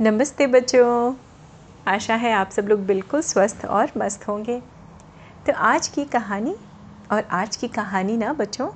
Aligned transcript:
नमस्ते 0.00 0.46
बच्चों। 0.46 1.14
आशा 1.86 2.14
है 2.14 2.32
आप 2.32 2.50
सब 2.50 2.66
लोग 2.68 2.80
बिल्कुल 2.86 3.20
स्वस्थ 3.20 3.64
और 3.66 3.90
मस्त 3.96 4.26
होंगे। 4.28 4.58
तो 5.46 5.52
आज 5.52 5.88
की 5.88 6.04
कहानी, 6.04 6.54
और 7.12 7.24
आज 7.30 7.56
की 7.56 7.68
कहानी 7.68 8.16
ना 8.16 8.32
बच्चों, 8.32 8.68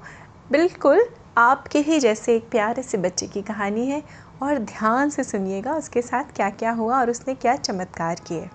बिल्कुल 0.51 1.05
आपके 1.39 1.79
ही 1.79 1.99
जैसे 2.01 2.35
एक 2.37 2.49
प्यारे 2.51 2.83
से 2.83 2.99
बच्चे 2.99 3.27
की 3.27 3.43
कहानी 3.43 3.87
है, 3.87 4.03
और 4.43 4.59
ध्यान 4.59 5.11
से 5.11 5.25
सुनिएगा 5.25 5.75
उसके 5.75 6.03
साथ 6.03 6.35
क्या 6.37 6.49
क्या 6.51 6.71
हुआ 6.71 6.99
और 7.01 7.11
उसने 7.11 7.35
क्या 7.35 7.55
चमत्कार 7.57 8.21
किए। 8.27 8.49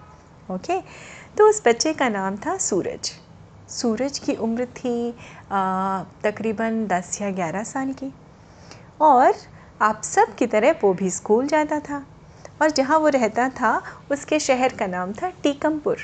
ओके? 0.49 0.79
तो 1.37 1.49
उस 1.49 1.61
बच्चे 1.67 1.93
का 1.93 2.09
नाम 2.09 2.37
था 2.37 2.57
सूरज। 2.57 3.11
सूरज 3.69 4.19
की 4.19 4.35
उम्र 4.35 4.65
थी 4.75 5.11
तकरीबन 6.23 6.85
दस 6.87 7.21
या 7.21 7.31
ग्यारह 7.31 7.63
साल 7.63 7.93
की। 7.93 8.13
और 9.01 9.33
आप 9.81 10.01
सब 10.03 10.35
की 10.35 10.47
तरह 10.47 10.75
वो 10.83 10.93
भी 10.93 11.09
स्कूल 11.11 11.47
जाता 11.47 11.79
था। 11.79 12.03
और 12.61 12.71
जहाँ 12.71 12.99
वो 12.99 13.07
रहता 13.09 13.49
था 13.49 13.81
उसके 14.11 14.39
शहर 14.39 14.73
का 14.79 14.87
नाम 14.87 15.13
था 15.13 15.29
टीकमपुर। 15.43 15.97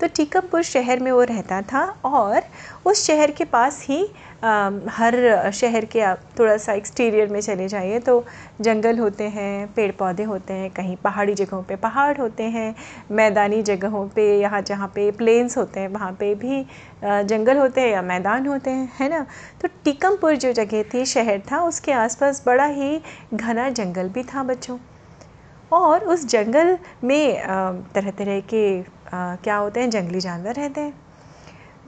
तो 0.00 0.06
टीकमपुर 0.16 0.62
शहर 0.62 1.00
में 1.00 1.10
वो 1.12 1.22
रहता 1.22 1.60
था 1.62 1.82
और 2.04 2.42
उस 2.86 3.04
शहर 3.06 3.30
के 3.30 3.44
पास 3.44 3.84
ही 3.88 4.06
आ, 4.44 4.70
हर 4.88 5.50
शहर 5.54 5.84
के 5.84 6.00
आप 6.00 6.20
थोड़ा 6.38 6.56
सा 6.56 6.72
एक्सटीरियर 6.72 7.28
में 7.28 7.40
चले 7.40 7.66
जाइए 7.68 7.98
तो 7.98 8.24
जंगल 8.60 8.98
होते 8.98 9.24
हैं 9.28 9.66
पेड़ 9.74 9.90
पौधे 9.92 10.22
होते 10.22 10.52
हैं 10.52 10.70
कहीं 10.70 10.96
पहाड़ी 10.96 11.34
जगहों 11.34 11.62
पे 11.62 11.76
पहाड़ 11.76 12.16
होते 12.18 12.42
हैं 12.50 12.74
मैदानी 13.12 13.62
जगहों 13.62 14.06
पे 14.08 14.24
यहाँ 14.40 14.60
जहाँ 14.62 14.88
पे 14.94 15.10
प्लेन्स 15.10 15.56
होते 15.58 15.80
हैं 15.80 15.88
वहाँ 15.88 16.12
पे 16.20 16.34
भी 16.34 16.64
जंगल 17.04 17.58
होते 17.58 17.80
हैं 17.80 17.88
या 17.88 18.02
मैदान 18.02 18.46
होते 18.46 18.70
हैं 18.70 18.92
है 19.00 19.08
ना? 19.08 19.26
तो 19.62 19.68
टीकमपुर 19.84 20.36
जो 20.36 20.52
जगह 20.52 20.82
थी 20.94 21.04
शहर 21.06 21.42
था 21.52 21.62
उसके 21.64 21.92
आसपास 21.92 22.42
बड़ा 22.46 22.64
ही 22.64 23.00
घना 23.34 23.68
जंगल 23.70 24.08
भी 24.08 24.22
था 24.24 24.42
बच्चों। 24.42 24.78
और 25.72 26.04
उस 26.04 26.24
जंगल 26.26 26.76
में 27.04 27.42
तरह 27.94 28.10
तरह 28.10 28.40
के 28.52 28.82
क्या 29.14 29.56
होते 29.56 29.80
हैं, 29.80 29.90
जंगली 29.90 30.20
जानवर 30.20 30.54
रहते 30.54 30.80
हैं। 30.80 30.94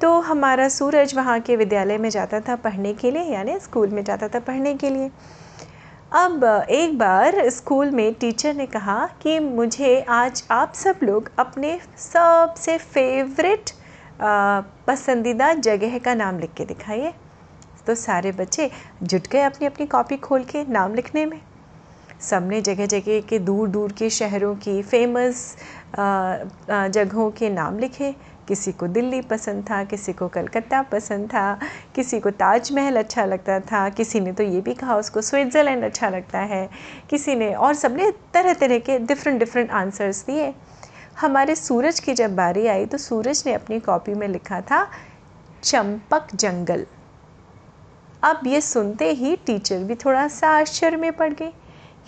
तो 0.01 0.19
हमारा 0.21 0.69
सूरज 0.69 1.15
वहाँ 1.15 1.39
के 1.41 1.57
विद्यालय 1.57 1.99
में 1.99 2.09
जाता 2.11 2.41
था 2.41 2.57
पढ़ने 2.57 2.93
के 2.95 3.11
लिए, 3.11 3.23
यानी 3.25 3.59
स्कूल 3.61 3.89
में 3.89 4.03
जाता 4.05 4.29
था 4.29 4.41
पढ़ने 4.41 4.75
के 4.75 4.91
लिए। 4.91 5.11
अब 6.13 6.45
एक 6.71 6.99
बार 6.99 7.49
स्कूल 7.51 7.91
में 7.91 8.13
टीचर 8.15 8.55
ने 8.55 8.67
कहा 8.67 9.07
कि 9.23 9.39
मुझे 9.41 10.01
आज 10.11 10.43
आप 10.51 10.73
सब 10.75 10.99
लोग 11.03 11.31
अपने 11.39 11.79
सबसे 11.99 12.77
फेवरेट 12.79 13.71
पसंदीदा 14.87 15.53
जगह 15.55 15.99
का 15.99 16.15
नाम 16.15 16.39
लिख 16.39 16.53
के 16.57 16.65
दिखाइए। 16.65 17.13
तो 17.87 17.95
सारे 17.95 18.33
बच्चे 18.33 18.71
जुट 19.03 19.29
गए 19.29 19.43
अपनी 19.43 19.67
अपनी 19.67 19.87
कॉपी 19.87 20.17
खोल 20.19 20.45
के 20.45 20.65
नाम 20.65 20.95
लिखने 20.95 21.25
में। 21.27 21.41
सबने 22.23 22.61
जगह 22.61 22.87
जगह 22.87 23.21
के 23.21 23.39
दूर 23.41 23.69
दूर 23.69 23.93
के 23.93 24.11
शहरों 24.11 24.55
की 24.57 24.83
फ़ेमस 24.83 25.57
जगहों 25.97 27.31
के 27.31 27.51
नाम 27.51 27.79
लिखे। 27.79 28.15
किसी 28.49 28.73
को 28.73 28.87
दिल्ली 28.89 29.21
पसंद 29.23 29.65
था, 29.65 29.83
किसी 29.85 30.13
को 30.13 30.29
कलकत्ता 30.29 30.81
पसंद 30.83 31.27
था, 31.29 31.59
किसी 31.95 32.19
को 32.21 32.31
ताजमहल 32.33 32.97
अच्छा 32.97 33.25
लगता 33.25 33.59
था, 33.61 33.89
किसी 33.91 34.21
ने 34.21 34.33
तो 34.33 34.43
ये 34.43 34.61
भी 34.61 34.75
कहा 34.75 34.97
उसको 34.97 35.21
स्विट्ज़रलैंड 35.21 35.85
अच्छा 35.85 36.09
लगता 36.09 36.39
है। 36.39 36.69
किसी 37.11 37.35
ने 37.35 37.53
और 37.55 37.75
सबने 37.75 38.11
तरह 38.35 38.55
तरह 38.55 38.79
के 38.79 38.99
डिफरेंट 39.01 39.39
डिफरेंट 39.39 39.71
आंसर्स 39.73 40.25
दिए। 40.27 40.53
हमारे 41.21 41.55
सूरज 41.55 42.01
की 42.01 42.15
जब 42.15 42.35
बारी 42.37 42.67
आई 42.67 42.87
तो 42.87 42.99
सूरज 42.99 43.43
ने 43.47 43.53
अपनी 43.55 43.79
कॉपी 43.81 44.15
में 44.15 44.27
लिखा 44.29 44.61
था, 44.61 44.87
चंपक 45.63 46.35
जंगल. 46.35 46.87
अब 48.23 48.41
ये 48.47 48.61
सुनते 48.61 49.11
ही 49.13 49.35
टीचर 49.47 49.85
भी 49.85 49.95
थोड़ा 49.97 50.27
सा 50.29 50.49
आश्चर्य 50.51 50.97
में 50.97 51.13
पड़ 51.13 51.33
गई 51.33 51.53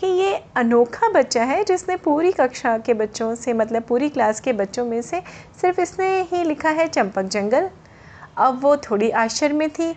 कि 0.00 0.06
ये 0.06 0.34
अनोखा 0.56 1.08
बच्चा 1.08 1.44
है 1.44 1.62
जिसने 1.64 1.96
पूरी 1.96 2.32
कक्षा 2.32 2.76
के 2.78 2.94
बच्चों 2.94 3.34
से 3.34 3.52
मतलब 3.52 3.82
पूरी 3.82 4.08
क्लास 4.08 4.40
के 4.40 4.52
बच्चों 4.52 4.84
में 4.86 5.00
से 5.02 5.22
सिर्फ़ 5.60 5.80
इसने 5.80 6.08
ही 6.22 6.42
लिखा 6.44 6.70
है 6.70 6.86
चंपक 6.88 7.24
जंगल। 7.24 7.68
अब 8.36 8.60
वो 8.62 8.76
थोड़ी 8.76 9.10
आश्चर्य 9.10 9.54
में 9.54 9.68
थी। 9.70 9.92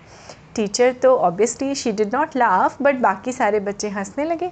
टीचर 0.55 0.93
तो 0.93 1.15
obviously 1.17 1.75
she 1.75 1.91
did 1.91 2.15
not 2.15 2.35
laugh 2.35 2.81
but 2.81 2.95
बाकी 2.95 3.31
सारे 3.31 3.59
बच्चे 3.59 3.89
हंसने 3.89 4.23
लगे 4.23 4.51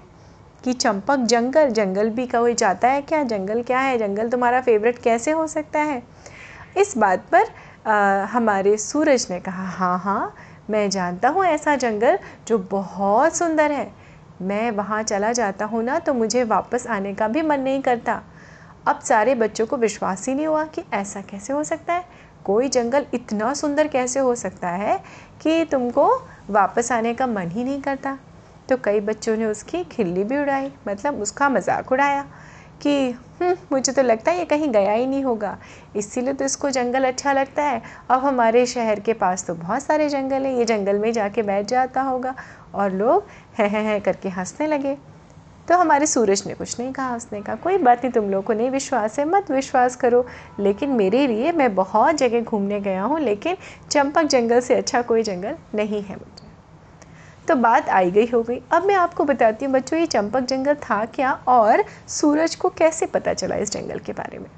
कि 0.64 0.74
चंपक 0.74 1.26
जंगल 1.26 1.70
जंगल 1.70 2.10
भी 2.10 2.26
कोई 2.28 2.54
जाता 2.54 2.88
है 2.88 3.02
क्या? 3.02 3.24
जंगल 3.24 3.62
क्या 3.64 3.80
है? 3.80 3.98
जंगल 3.98 4.30
तुम्हारा 4.30 4.62
फेवरेट 4.62 4.98
कैसे 4.98 5.32
हो 5.32 5.46
सकता 5.48 5.80
है? 5.80 6.02
इस 6.78 6.98
बात 6.98 7.26
पर 7.32 7.46
आ, 7.88 8.24
हमारे 8.26 8.76
सूरज 8.78 9.28
ने 9.32 9.40
कहा 9.40 9.68
हाँ 9.70 9.98
हाँ 10.00 10.36
मैं 10.70 10.90
जानता 10.90 11.30
हूँ 11.30 11.46
ऐसा 11.46 11.76
जंगल 11.76 12.18
जो 12.48 12.58
बहुत 12.72 13.36
सुंदर 13.38 13.72
है। 13.72 14.05
मैं 14.42 14.70
वहाँ 14.72 15.02
चला 15.04 15.32
जाता 15.32 15.66
हूँ 15.66 15.84
ना 15.84 15.98
तो 16.00 16.14
मुझे 16.14 16.44
वापस 16.44 16.88
आने 16.88 17.14
का 17.14 17.28
भी 17.28 17.42
मन 17.42 17.60
नहीं 17.60 17.82
करता। 17.82 18.22
अब 18.88 19.00
सारे 19.00 19.36
बच्चों 19.36 19.66
को 19.66 19.78
विश्वास 19.78 20.28
ही 20.28 20.34
नहीं 20.36 20.48
हुआ 20.48 20.64
कि 20.66 20.84
ऐसा 20.94 21.22
कैसे 21.22 21.54
हो 21.54 21.64
सकता 21.64 21.94
है। 21.94 22.04
कोई 22.46 22.70
जंगल 22.70 23.06
इतना 23.14 23.54
सुंदर 23.54 23.88
कैसे 23.88 24.20
हो 24.20 24.36
सकता 24.36 24.70
है 24.70 24.98
कि 25.42 25.64
तुमको 25.66 26.08
वापस 26.50 26.92
आने 26.92 27.14
का 27.14 27.28
मन 27.28 27.50
ही 27.50 27.64
नहीं 27.64 27.82
करता। 27.82 28.18
तो 28.70 28.78
कई 28.78 29.00
बच्चों 29.00 29.36
ने 29.38 29.46
उसकी 29.46 29.84
खिल्ली 29.84 30.24
भी 30.24 30.38
उड़ाई 30.38 30.72
मतलब 30.88 31.22
उसका 31.22 31.50
मज़ाक 31.50 31.92
उड़ाया 31.92 32.22
कि 32.82 33.16
मुझे 33.42 33.92
तो 33.92 34.02
लगता 34.02 34.32
है 34.32 34.38
ये 34.40 34.46
कहीं 34.46 34.72
गया 34.72 34.92
ही 34.92 35.06
नहीं 35.08 35.24
होगा। 35.24 35.58
इसीलिए 35.96 36.34
तो 36.34 36.46
इसको 36.46 36.70
जंगल 36.70 37.04
अच्छा 37.04 37.34
लगता 37.34 37.64
है। 37.64 37.82
अब 38.10 38.20
हमारे 38.20 38.66
शहर 38.66 39.00
के 39.00 39.14
पास 39.14 39.46
तो 39.46 39.54
बहुत 39.56 39.84
सारे 39.84 40.10
जंगल 40.10 40.46
हैं, 40.46 40.56
ये 40.58 40.66
जंगल 40.66 41.00
में 41.00 41.12
जाके 41.14 41.42
बैठ 41.42 41.66
जाता 41.66 42.02
होगा 42.02 42.36
और 42.76 42.92
लोग 42.92 43.28
है 43.58 43.68
है 43.68 43.84
है 43.84 44.00
करके 44.00 44.30
हंसने 44.30 44.68
लगे। 44.68 44.98
तो 45.68 45.78
हमारे 45.78 46.06
सूरज 46.06 46.44
ने 46.48 46.54
कुछ 46.54 46.80
नहीं 46.80 46.92
कहा, 46.94 47.16
उसने 47.16 47.42
कहा, 47.42 47.56
कोई 47.56 47.78
बात 47.78 48.04
नहीं, 48.04 48.12
तुम 48.14 48.30
लोगों 48.30 48.44
को 48.44 48.54
नहीं 48.54 48.70
विश्वास 48.70 49.18
है, 49.20 49.26
मत 49.26 49.50
विश्वास 49.52 49.96
करो। 49.96 50.26
लेकिन 50.60 50.90
मेरे 50.90 51.26
लिए 51.28 51.52
मैं 51.52 51.74
बहुत 51.76 52.16
जगह 52.16 52.42
घूमने 52.42 52.80
गया 52.80 53.04
हूँ, 53.04 53.20
लेकिन 53.20 53.58
चंपक 53.92 54.24
जंगल 54.24 54.60
से 54.60 54.76
अच्छा 54.76 55.02
कोई 55.02 55.24
जंगल 55.24 55.56
नहीं 55.76 56.02
है। 56.02 56.18
तो 57.48 57.56
बात 57.56 57.90
आई 57.90 58.12
गई 58.12 58.28
हो 58.28 58.42
गई। 58.44 58.62
अब 58.72 58.86
मैं 58.86 58.96
आपको 58.96 59.24
बताती 59.24 59.66
हूँ, 59.66 59.74
बच्चों, 59.74 60.00
ये 60.00 60.06
चंपक 60.06 60.42
जंगल 60.42 60.76
था 60.82 61.04
क्या 61.06 61.32
और 61.48 61.84
सूरज 62.10 62.56
को 62.56 62.70
कैसे 62.70 63.06
पता 63.06 63.34
चला 63.34 63.56
इस 63.56 63.72
जंगल 63.72 64.00
के 64.00 64.14
बारे 64.14 64.38
में? 64.38 64.50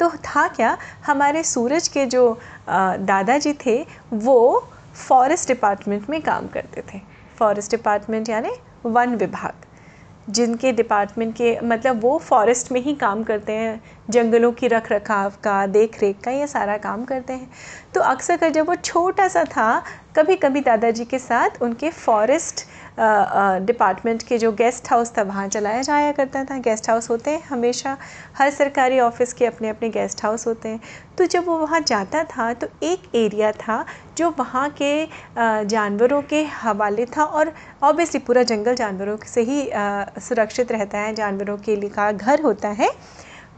तो 0.00 0.08
था 0.10 0.46
क्या, 0.48 0.76
हमारे 1.06 1.42
सूरज 1.44 1.88
के 1.88 2.06
जो 2.06 2.38
दादाजी 2.68 3.52
थे, 3.66 3.80
वो 4.12 4.68
फॉरेस्ट 4.98 5.48
डिपार्टमेंट 5.48 6.08
में 6.10 6.20
काम 6.22 6.46
करते 6.48 6.82
थे। 6.92 7.00
फॉरेस्ट 7.38 7.70
डिपार्टमेंट 7.70 8.28
यानी 8.28 8.50
वन 8.86 9.14
विभाग। 9.14 9.64
जिनके 10.30 10.72
डिपार्टमेंट 10.72 11.34
के 11.36 11.58
मतलब 11.60 12.00
वो 12.00 12.16
फॉरेस्ट 12.18 12.72
में 12.72 12.80
ही 12.80 12.94
काम 12.94 13.22
करते 13.24 13.52
हैं, 13.52 13.80
जंगलों 14.10 14.52
की 14.52 14.68
रख 14.68 14.90
रखाव 14.92 15.32
का 15.44 15.66
देख 15.66 16.00
रेख 16.02 16.20
का, 16.24 16.30
ये 16.30 16.46
सारा 16.46 16.76
काम 16.76 17.04
करते 17.04 17.32
हैं। 17.32 17.50
तो 17.94 18.00
अक्सर 18.00 18.36
कर 18.36 18.50
जब 18.50 18.66
वो 18.66 18.74
छोटा 18.74 19.28
सा 19.28 19.44
था 19.46 19.82
कभी 20.16 20.36
कभी 20.36 20.60
दादाजी 20.60 21.04
के 21.04 21.18
साथ 21.18 21.62
उनके 21.62 21.90
फॉरेस्ट 21.90 22.64
डिपार्टमेंट 22.98 24.22
के 24.22 24.38
जो 24.38 24.50
गेस्ट 24.52 24.90
हाउस 24.90 25.12
था, 25.16 25.22
वहाँ 25.22 25.46
चलाया 25.48 25.82
जाया 25.82 26.12
करता 26.12 26.44
था। 26.44 26.58
गेस्ट 26.60 26.88
हाउस 26.90 27.08
होते 27.10 27.30
हैं, 27.30 27.42
हमेशा 27.48 27.96
हर 28.38 28.50
सरकारी 28.50 28.98
ऑफ़िस 29.00 29.32
के 29.32 29.46
अपने 29.46 29.68
अपने 29.68 29.88
गेस्ट 29.90 30.24
हाउस 30.24 30.46
होते 30.46 30.68
हैं। 30.68 30.80
तो 31.18 31.26
जब 31.26 31.46
वो 31.46 31.58
वहाँ 31.58 31.80
जाता 31.80 32.22
था 32.26 32.52
तो 32.54 32.66
एक 32.82 33.02
एरिया 33.14 33.52
था 33.52 33.84
जो 34.18 34.30
वहाँ 34.38 34.68
के 34.82 35.06
जानवरों 35.38 36.20
के 36.22 36.42
हवाले 36.54 37.06
था 37.06 37.24
और 37.24 37.52
ऑब्वियसली 37.82 38.20
पूरा 38.20 38.42
जंगल 38.44 38.74
जानवरों 38.74 39.16
से 39.26 39.42
ही 39.42 39.68
सुरक्षित 40.20 40.72
रहता 40.72 40.98
है, 40.98 41.14
जानवरों 41.14 41.56
के 41.58 41.76
लिए 41.76 41.90
का 41.90 42.10
घर 42.12 42.42
होता 42.42 42.68
है। 42.70 42.90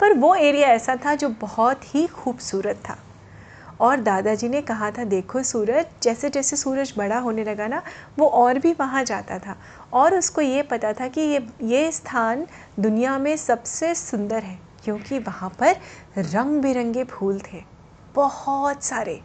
पर 0.00 0.12
वो 0.14 0.34
एरिया 0.34 0.68
ऐसा 0.68 0.96
था 0.96 1.14
जो 1.14 1.28
बहुत 1.40 1.94
ही 1.94 2.06
खूबसूरत 2.06 2.76
था। 2.88 2.96
और 3.80 4.00
दादाजी 4.00 4.48
ने 4.48 4.60
कहा 4.62 4.90
था, 4.90 5.04
देखो 5.04 5.42
सूरज, 5.42 5.86
जैसे 6.02 6.30
जैसे 6.30 6.56
सूरज 6.56 6.92
बड़ा 6.96 7.18
होने 7.18 7.44
लगा 7.44 7.66
ना, 7.66 7.82
वो 8.18 8.26
और 8.26 8.58
भी 8.58 8.72
वहाँ 8.72 9.04
जाता 9.04 9.38
था। 9.38 9.56
और 9.92 10.14
उसको 10.14 10.40
ये 10.40 10.62
पता 10.62 10.92
था 10.92 11.08
कि 11.08 11.20
ये 11.20 11.46
ये 11.62 11.90
स्थान 11.92 12.46
दुनिया 12.80 13.16
में 13.18 13.36
सबसे 13.36 13.94
सुंदर 13.94 14.42
है, 14.42 14.58
क्योंकि 14.84 15.18
वहाँ 15.18 15.50
पर 15.60 15.76
रंग 16.18 16.60
बिरंगे 16.62 17.04
फूल 17.04 17.40
थे, 17.52 17.62
बहुत 18.14 18.84
सारे। 18.84 19.20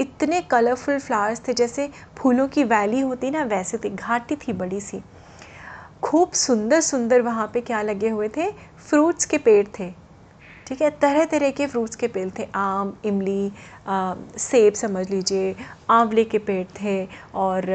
इतने 0.00 0.40
कलरफुल 0.40 0.98
फ्लावर्स 0.98 1.42
थे, 1.48 1.52
जैसे 1.52 1.88
फूलों 2.18 2.46
की 2.48 2.64
वैली 2.64 3.00
होती 3.00 3.30
ना, 3.30 3.42
वैसे 3.44 3.78
थी, 3.78 3.90
घाटी 3.90 4.36
थी 4.36 4.52
बड़ी 4.52 4.80
सी। 4.80 5.02
खूब 6.02 6.30
सुंदर 6.32 6.80
सुंदर 6.80 7.20
वहाँ 7.22 7.50
पे 7.54 7.60
क्या 7.60 7.82
लगे 7.82 8.08
हुए 8.08 8.28
थे? 8.28 8.50
फ्रूट्स 8.88 9.24
के 9.24 9.38
पेड़ 9.38 9.66
थे। 9.78 10.01
ठीक 10.72 10.82
है 10.82 10.88
तरह 10.90 11.24
तरह 11.24 11.50
के 11.50 11.66
फ्रूट्स 11.66 11.96
के 11.96 12.08
पेड़ 12.08 12.28
थे, 12.38 12.46
आम, 12.54 12.92
इमली 13.04 13.52
सेब 14.38 14.74
समझ 14.74 15.08
लीजिए, 15.10 15.54
आंवले 15.90 16.24
के 16.24 16.38
पेड़ 16.38 16.64
थे 16.76 16.94
और 17.34 17.66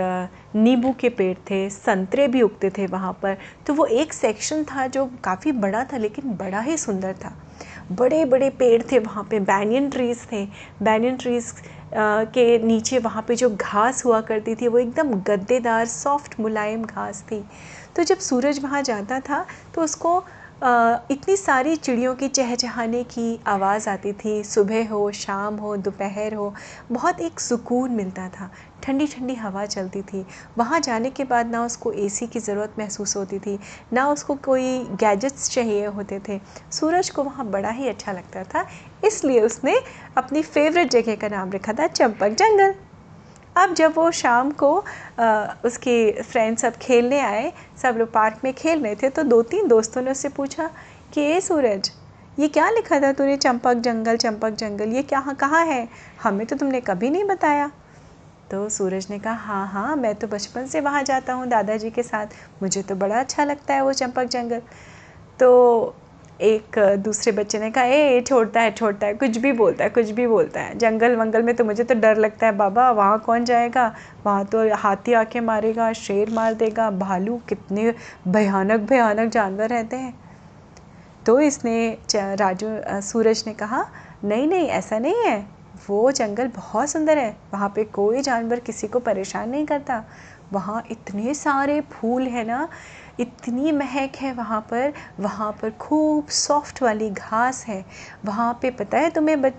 नींबू 0.56 0.94
के 1.00 1.10
पेड़ 1.10 1.38
थे, 1.50 1.70
संतरे 1.70 2.28
भी 2.28 2.42
उगते 2.42 2.70
थे 2.78 2.86
वहाँ 2.88 3.12
पर। 3.22 3.38
तो 3.68 3.74
वो 3.74 3.86
एक 3.86 4.14
सेक्शन 4.14 4.64
था 4.64 4.88
जो 4.88 5.06
काफ़ी 5.24 5.52
बड़ा 5.54 5.84
था, 5.84 5.98
लेकिन 5.98 6.34
बड़ा 6.36 6.62
ही 6.62 6.78
सुंदर 6.78 7.14
था। 7.16 7.34
बड़े 7.92 8.24
बड़े 8.26 8.50
पेड़ 8.50 8.82
थे 8.92 9.00
वहाँ 9.00 9.28
पे 9.32 9.40
बैनियन 9.42 9.90
ट्रीज़ 9.90 10.26
थे। 10.32 10.46
बैनियन 10.82 11.18
ट्रीज़ 11.18 11.54
के 11.94 12.58
नीचे 12.60 13.00
वहाँ 13.00 13.24
पे 13.28 13.36
जो 13.36 13.50
घास 13.52 14.04
हुआ 14.06 14.22
करती 14.24 14.56
थी, 14.56 14.68
वो 14.68 14.80
एकदम 14.80 15.14
गद्देदार 15.24 15.86
सॉफ्ट 15.88 16.40
मुलायम 16.40 16.84
घास 16.86 17.24
थी। 17.32 17.44
तो 17.96 18.04
जब 18.04 18.18
सूरज 18.22 18.64
वहाँ 18.64 18.82
जाता 18.84 19.20
था 19.20 19.46
तो 19.76 19.82
उसको 19.82 20.24
इतनी 20.62 21.36
सारी 21.38 21.76
चिड़ियों 21.76 22.14
की 22.16 22.28
चहचहाने 22.28 23.04
की 23.06 23.40
आवाज़ 23.48 23.88
आती 23.90 24.14
थी। 24.14 24.44
सुबह 24.44 24.90
हो, 24.90 25.12
शाम 25.12 25.56
हो, 25.56 25.76
दोपहर 25.78 26.34
हो, 26.34 26.54
बहुत 26.92 27.20
एक 27.22 27.40
सुकून 27.40 27.92
मिलता 27.92 28.28
था। 28.30 28.50
ठंडी 28.84 29.08
ठंडी 29.08 29.34
हवा 29.36 29.66
चलती 29.66 30.02
थी। 30.04 30.26
वहाँ 30.58 30.80
जाने 30.80 31.10
के 31.10 31.24
बाद 31.24 31.52
ना 31.52 31.64
उसको 31.66 31.92
एसी 31.92 32.28
की 32.28 32.40
ज़रूरत 32.40 32.74
महसूस 32.80 33.16
होती 33.18 33.40
थी, 33.40 33.58
ना 33.94 34.08
उसको 34.10 34.36
कोई 34.36 34.80
गैजेट्स 34.96 35.50
चाहिए 35.50 35.86
होते 35.88 36.20
थे। 36.30 36.40
सूरज 36.72 37.10
को 37.10 37.24
वहाँ 37.24 37.46
बड़ा 37.48 37.70
ही 37.70 37.88
अच्छा 37.88 38.12
लगता 38.12 38.44
था, 38.46 38.66
इसलिए 39.06 39.42
उसने 39.42 39.80
अपनी 40.18 40.42
फेवरेट 40.44 40.92
जगह 40.92 41.16
का 41.16 41.28
नाम 41.28 41.52
रखा 41.52 41.74
था, 41.74 41.88
चंपक 41.88 42.30
जंगल। 42.34 42.74
अब 43.58 43.74
जब 43.74 43.94
वो 43.96 44.10
शाम 44.12 44.52
को 44.52 44.78
आ, 45.20 45.46
उसके 45.66 46.22
फ्रेंड्स 46.22 46.62
सब 46.62 46.76
खेलने 46.78 47.20
आए 47.20 47.52
सब 47.82 47.96
लोग 47.98 48.12
पार्क 48.14 48.42
में 48.44 48.54
खेल 48.54 48.84
रहे 48.84 48.96
थे 48.96 49.10
तो 49.10 49.24
दो 49.24 49.42
तीन 49.44 49.68
दोस्तों 49.68 50.02
ने 50.02 50.12
उससे 50.12 50.30
पूछा 50.30 50.70
कि 51.14 51.22
ए 51.22 51.40
सूरज 51.42 51.92
ये 52.40 52.48
क्या 52.48 52.70
लिखा 52.70 53.00
था 53.00 53.12
तूने? 53.14 53.38
चंपक 53.38 53.78
जंगल 53.80 54.18
चंपक 54.18 54.56
जंगल 54.56 54.94
ये 54.94 55.04
क्या 55.04 55.22
कहाँ 55.40 55.66
है? 55.66 55.88
हमें 56.24 56.46
तो 56.48 56.56
तुमने 56.56 56.82
कभी 56.82 57.10
नहीं 57.10 57.24
बताया। 57.24 57.72
तो 58.52 58.68
सूरज 58.70 59.08
ने 59.10 59.18
कहा 59.20 59.34
हाँ 59.34 59.68
हाँ 59.68 59.96
मैं 59.96 60.14
तो 60.16 60.28
बचपन 60.28 60.68
से 60.68 60.82
वहाँ 60.82 61.04
जाता 61.04 61.34
हूँ 61.34 61.48
दादाजी 61.48 61.90
के 61.90 62.04
साथ 62.04 62.36
मुझे 62.62 62.82
तो 62.82 62.96
बड़ा 62.96 63.20
अच्छा 63.20 63.44
लगता 63.44 63.74
है 63.74 63.82
वो 63.82 63.94
चंपक 63.94 64.28
जंगल। 64.28 64.62
तो 65.40 65.96
एक 66.42 66.78
दूसरे 67.00 67.32
बच्चे 67.32 67.60
ने 67.60 67.70
कहा, 67.72 67.84
ए, 67.84 68.14
ये 68.14 68.22
छोड़ता 68.22 68.62
है 68.62 68.72
छोड़ता 68.72 69.08
है, 69.08 69.14
कुछ 69.14 69.38
भी 69.38 69.52
बोलता 69.52 69.84
है, 69.84 69.90
कुछ 69.90 70.10
भी 70.10 70.28
बोलता 70.28 70.62
है। 70.62 70.78
जंगल 70.78 71.16
वंगल 71.16 71.44
में 71.44 71.56
तो 71.56 71.64
मुझे 71.66 71.84
तो 71.84 71.96
डर 71.96 72.18
लगता 72.18 72.46
है, 72.46 72.52
बाबा, 72.52 72.90
वहाँ 72.92 73.20
कौन 73.20 73.46
जाएगा? 73.46 73.88
वहाँ 74.26 74.46
तो 74.46 74.68
हाथी 74.76 75.14
आके 75.14 75.40
मारेगा, 75.40 75.92
शेर 75.94 76.30
मार 76.30 76.54
देगा, 76.54 76.90
भालू 76.92 77.40
कितने 77.50 77.94
भयानक 78.28 78.80
भयानक 78.80 79.32
जानवर 79.32 79.70
रहते 79.70 79.96
हैं। 79.96 80.14
तो 81.26 81.40
इसने 81.40 81.98
राजू 82.16 82.68
सूरज 83.02 83.44
ने 83.48 83.54
कहा, 83.54 83.86
नहीं 84.24 84.48
नहीं, 84.48 84.68
ऐसा 84.68 85.00
नहीं 85.00 85.24
है। 85.26 85.46
वो 85.90 86.12
जंगल 86.12 86.48
बहुत 86.48 86.90
सुंदर 86.90 87.18
है। 87.18 87.36
वहाँ 87.54 87.70
पे 87.70 87.84
कोई 87.84 88.22
जानवर 88.22 88.60
किसी 88.60 88.88
को 88.88 89.00
परेशान 89.00 89.50
नहीं 89.50 89.66
करता। 89.66 90.04
वहाँ 90.54 90.84
इतने 90.92 91.34
सारे 91.34 91.80
फूल 91.82 92.28
हैं 92.28 92.46
ना 92.46 92.68
इतनी 93.20 93.72
महक 93.72 94.16
है 94.16 94.32
वहाँ 94.34 94.60
पर। 94.72 94.94
वहाँ 95.20 95.52
पर 95.62 95.70
खूब 95.80 96.28
सॉफ्ट 96.30 96.82
वाली 96.84 97.10
घास 97.10 97.66
है। 97.68 97.84
वहाँ 98.26 98.58
पे 98.62 98.72
पता 98.72 98.98
है 98.98 99.10
तुम्हें 99.10 99.50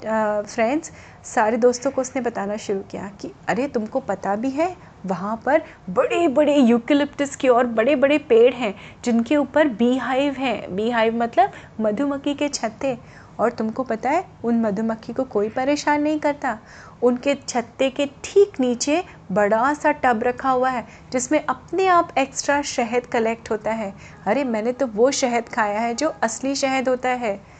फ्रेंड्स 0.44 0.92
सारे 1.24 1.56
दोस्तों 1.56 1.90
को 1.90 2.00
उसने 2.00 2.22
बताना 2.22 2.56
शुरू 2.56 2.80
किया 2.90 3.08
कि 3.20 3.30
अरे, 3.48 3.66
तुमको 3.68 4.00
पता 4.00 4.34
भी 4.36 4.50
है, 4.50 4.76
वहाँ 5.06 5.36
पर 5.46 5.62
बड़े 5.90 6.26
बड़े 6.28 6.56
यूकलिप्टस 6.56 7.36
के 7.36 7.48
और 7.48 7.66
बड़े 7.68 7.96
बड़े 7.96 8.18
पेड़ 8.18 8.54
हैं, 8.54 8.74
जिनके 9.04 9.36
ऊपर 9.36 9.68
बी 9.68 9.96
हाइव 9.98 10.34
हैं। 10.34 10.76
बी 10.76 10.90
हाइव 10.90 11.16
मतलब 11.16 11.50
मधुमक्खी 11.80 12.34
के 12.34 12.48
छत्ते। 12.48 12.96
और 13.40 13.52
तुमको 13.52 13.82
पता 13.82 14.10
है, 14.10 14.24
उन 14.44 14.60
मधुमक्खी 14.60 15.12
को 15.12 15.24
कोई 15.24 15.48
परेशान 15.48 16.02
नहीं 16.02 16.20
करता। 16.20 16.58
उनके 17.02 17.34
छत्ते 17.34 17.90
के 17.90 18.06
ठीक 18.24 18.60
नीचे 18.60 19.04
बड़ा 19.32 19.74
सा 19.74 19.92
टब 19.92 20.22
रखा 20.22 20.50
हुआ 20.50 20.70
है, 20.70 20.86
जिसमें 21.12 21.46
अपने 21.46 21.86
आप 21.86 22.14
एक्स्ट्रा 22.18 22.62
शहद 22.62 23.06
कलेक्ट 23.06 23.50
होता 23.50 23.70
है। 23.70 23.94
अरे, 24.26 24.44
मैंने 24.44 24.72
तो 24.72 24.86
वो 24.86 25.10
शहद 25.10 25.48
खाया 25.48 25.80
है 25.80 25.94
जो 25.94 26.14
असली 26.22 26.54
शहद 26.54 26.88
होता 26.88 27.08
है। 27.08 27.58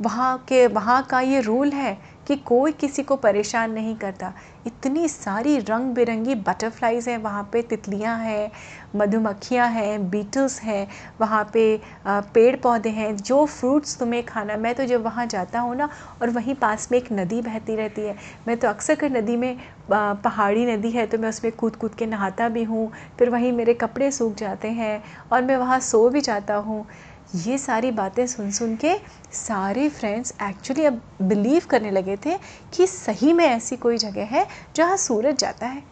वहाँ 0.00 0.38
के, 0.48 0.66
वहाँ 0.66 1.02
का 1.02 1.20
ये 1.20 1.40
रूल 1.40 1.70
है 1.70 1.98
कि 2.26 2.36
कोई 2.38 2.72
किसी 2.72 3.02
को 3.02 3.16
परेशान 3.16 3.72
नहीं 3.72 3.94
करता। 3.96 4.32
इतनी 4.66 5.08
सारी 5.08 5.56
रंग 5.60 5.94
बिरंगी 5.94 6.34
बटरफ्लाइज 6.36 7.08
हैं, 7.08 7.16
वहाँ 7.18 7.48
पे 7.52 7.62
तितलियाँ 7.62 8.16
हैं, 8.18 8.50
मधुमक्खियाँ 8.96 9.68
हैं 9.68 10.10
बीटल्स 10.10 10.60
हैं, 10.62 10.86
वहाँ 11.20 11.44
पे 11.52 11.80
पेड़ 12.06 12.56
पौधे 12.56 12.90
हैं। 12.90 13.14
जो 13.16 13.44
फ्रूट्स 13.46 13.98
तुम्हें 13.98 14.24
खाना, 14.26 14.56
मैं 14.56 14.74
तो 14.74 14.84
जब 14.84 15.04
वहाँ 15.04 15.26
जाता 15.26 15.60
हूँ 15.60 15.76
ना 15.76 15.88
और 16.22 16.30
वहीं 16.30 16.54
पास 16.54 16.88
में 16.92 16.98
एक 16.98 17.12
नदी 17.12 17.40
बहती 17.42 17.76
रहती 17.76 18.02
है। 18.02 18.16
मैं 18.48 18.56
तो 18.56 18.68
अक्सर 18.68 18.94
कर 18.94 19.10
नदी 19.12 19.36
में 19.36 19.56
पहाड़ी 19.90 20.64
नदी 20.66 20.90
है 20.90 21.06
तो 21.06 21.18
मैं 21.18 21.28
उसमें 21.28 21.52
कूद 21.52 21.76
कूद 21.76 21.94
के 21.94 22.06
नहाता 22.06 22.48
भी 22.48 22.62
हूँ, 22.64 22.90
फिर 23.18 23.30
वहीं 23.30 23.52
मेरे 23.52 23.74
कपड़े 23.74 24.10
सूख 24.10 24.34
जाते 24.36 24.68
हैं 24.70 25.02
और 25.32 25.42
मैं 25.42 25.56
वहाँ 25.56 25.80
सो 25.82 26.08
भी 26.08 26.20
जाता 26.20 26.54
हूँ। 26.56 26.86
ये 27.34 27.58
सारी 27.58 27.90
बातें 27.90 28.26
सुन 28.26 28.50
सुन 28.50 28.76
के 28.76 28.96
सारे 29.32 29.88
फ्रेंड्स 29.88 30.34
एक्चुअली 30.42 30.84
अब 30.84 31.02
बिलीव 31.22 31.62
करने 31.70 31.90
लगे 31.90 32.16
थे 32.16 32.38
कि 32.74 32.86
सही 32.86 33.32
में 33.32 33.44
ऐसी 33.44 33.76
कोई 33.76 33.98
जगह 33.98 34.24
है 34.24 34.46
जहाँ 34.76 34.96
सूरज 34.96 35.36
जाता 35.36 35.66
है। 35.66 35.82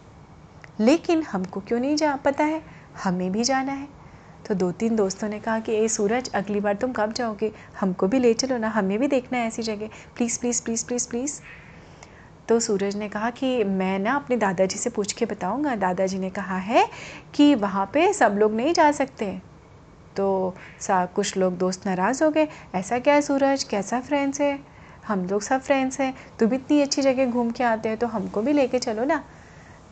लेकिन 0.81 1.23
हमको 1.23 1.61
क्यों 1.61 1.81
नहीं 1.81 1.97
जा 1.97 2.17
पता 2.17 2.45
है? 2.45 2.63
हमें 3.05 3.33
भी 3.33 3.45
जाना 3.45 3.73
है। 3.73 3.89
तो 4.49 4.55
दो 4.55 4.73
तीन 4.73 4.97
दोस्तों 4.97 5.29
ने 5.29 5.41
कहा 5.41 5.61
कि, 5.61 5.73
ए 5.73 5.89
सूरज, 5.89 6.29
अगली 6.29 6.61
बार 6.61 6.75
तुम 6.75 6.93
कब 6.93 7.13
जाओगे? 7.13 7.53
हमको 7.81 8.09
भी 8.09 8.19
ले 8.19 8.35
चलो 8.35 8.59
ना, 8.59 8.69
हमें 8.69 8.99
भी 8.99 9.07
देखना 9.07 9.39
है 9.39 9.47
ऐसी 9.47 9.63
जगह। 9.63 9.87
Please 10.17 10.41
please 10.41 10.65
please 10.65 10.87
please 10.87 11.09
please 11.09 11.41
तो 12.49 12.61
सूरज 12.61 12.97
ने 12.97 13.09
कहा 13.09 13.31
कि, 13.31 13.65
मैं 13.65 13.99
ना 13.99 14.15
अपने 14.15 14.37
दादाजी 14.37 14.79
से 14.79 14.91
पूछ 14.91 15.13
के 15.13 15.25
बताऊँगा। 15.27 15.77
दादाजी 15.77 16.19
ने 16.19 16.31
कहा 16.31 16.57
है 16.57 16.89
कि 17.35 17.55
वहाँ 17.55 17.91
पे 17.95 18.13
सब 18.13 18.37
लोग 18.39 18.53
नहीं 18.53 18.75
जा 18.75 18.93
सकते। 18.93 19.50
तो 20.17 20.55
सा, 20.81 21.05
कुछ 21.07 21.37
लोग 21.37 21.57
दोस्त 21.59 21.87
नाराज़ 21.87 22.23
हो 22.25 22.31
गए। 22.31 22.49
ऐसा 22.75 22.99
क्या 22.99 23.15
है 23.15 23.23
सूरज? 23.23 23.65
कैसा 23.65 24.01
फ्रेंड्स 24.01 24.41
है? 24.41 24.59
हम 25.07 25.25
लोग 25.27 25.43
सब 25.43 25.61
फ्रेंड्स 25.61 26.01
हैं। 26.01 26.15
तुम 26.39 26.55
इतनी 26.55 26.81
अच्छी 26.83 27.03
जगह 27.03 27.27
घूम 27.27 27.51
के 27.51 27.65
आते 27.65 27.89
हैं 27.89 27.99
तो 27.99 28.07
हमको 28.07 28.43
भी 28.43 28.53
लेके 28.53 28.79
चलो 28.79 29.05
ना। 29.05 29.23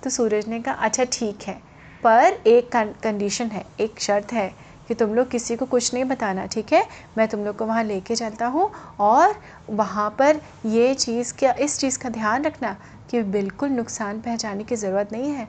तो 0.05 0.11
सूरज 0.11 0.49
ने 0.49 0.61
कहा 0.61 0.75
अच्छा 0.75 1.05
ठीक 1.13 1.43
है। 1.43 1.55
पर 2.03 2.33
एक 2.47 2.71
कंडीशन 3.03 3.47
है, 3.47 3.65
एक 3.81 4.01
शर्त 4.01 4.33
है 4.33 4.53
कि 4.89 4.95
तुम 4.95 5.15
लोग 5.15 5.31
किसी 5.31 5.57
को 5.57 5.67
कुछ 5.67 5.93
नहीं 5.95 6.05
बताना, 6.05 6.45
ठीक 6.47 6.73
है? 6.73 6.85
मैं 7.19 7.27
तुम 7.29 7.45
लोग 7.45 7.57
को 7.57 7.67
वहाँ 7.67 7.83
लेके 7.85 8.15
चलता 8.15 8.47
हूँ 8.47 8.71
और 9.01 9.35
वहाँ 9.71 10.09
पर 10.19 10.41
ये 10.67 10.95
चीज़ 10.95 11.33
क्या 11.39 11.53
इस 11.61 11.79
चीज़ 11.79 11.99
का 11.99 12.09
ध्यान 12.09 12.45
रखना 12.45 12.77
कि 13.11 13.23
बिल्कुल 13.25 13.69
नुकसान 13.71 14.21
पहचाने 14.21 14.65
की 14.65 14.77
ज़रूरत 14.77 15.13
नहीं 15.13 15.31
है। 15.31 15.49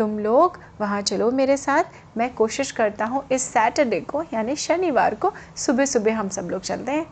तुम 0.00 0.18
लोग 0.18 0.58
वहाँ 0.80 1.00
चलो 1.02 1.30
मेरे 1.30 1.56
साथ। 1.56 2.16
मैं 2.16 2.32
कोशिश 2.34 2.70
करता 2.72 3.04
हूँ 3.04 3.22
इस 3.32 3.42
सैटरडे 3.44 4.00
को, 4.00 4.22
यानी 4.34 4.54
शनिवार 4.56 5.14
को 5.14 5.32
सुबह 5.56 5.84
सुबह 5.84 6.16
हम 6.16 6.28
सब 6.28 6.48
लोग 6.50 6.62
चलते 6.62 6.92
हैं। 6.92 7.06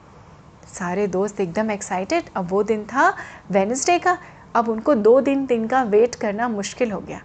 सारे 0.69 1.07
दोस्त 1.07 1.41
एकदम 1.41 1.71
एक्साइटेड 1.71 2.31
अब 2.37 2.49
वो 2.51 2.63
दिन 2.63 2.85
था 2.85 3.09
वेनसडे 3.51 3.99
का। 3.99 4.17
अब 4.55 4.69
उनको 4.69 4.95
दो 4.95 5.21
दिन 5.21 5.45
दिन 5.47 5.67
का 5.67 5.83
वेट 5.85 6.15
करना 6.15 6.49
मुश्किल 6.49 6.93
हो 6.93 7.01
गया। 7.01 7.21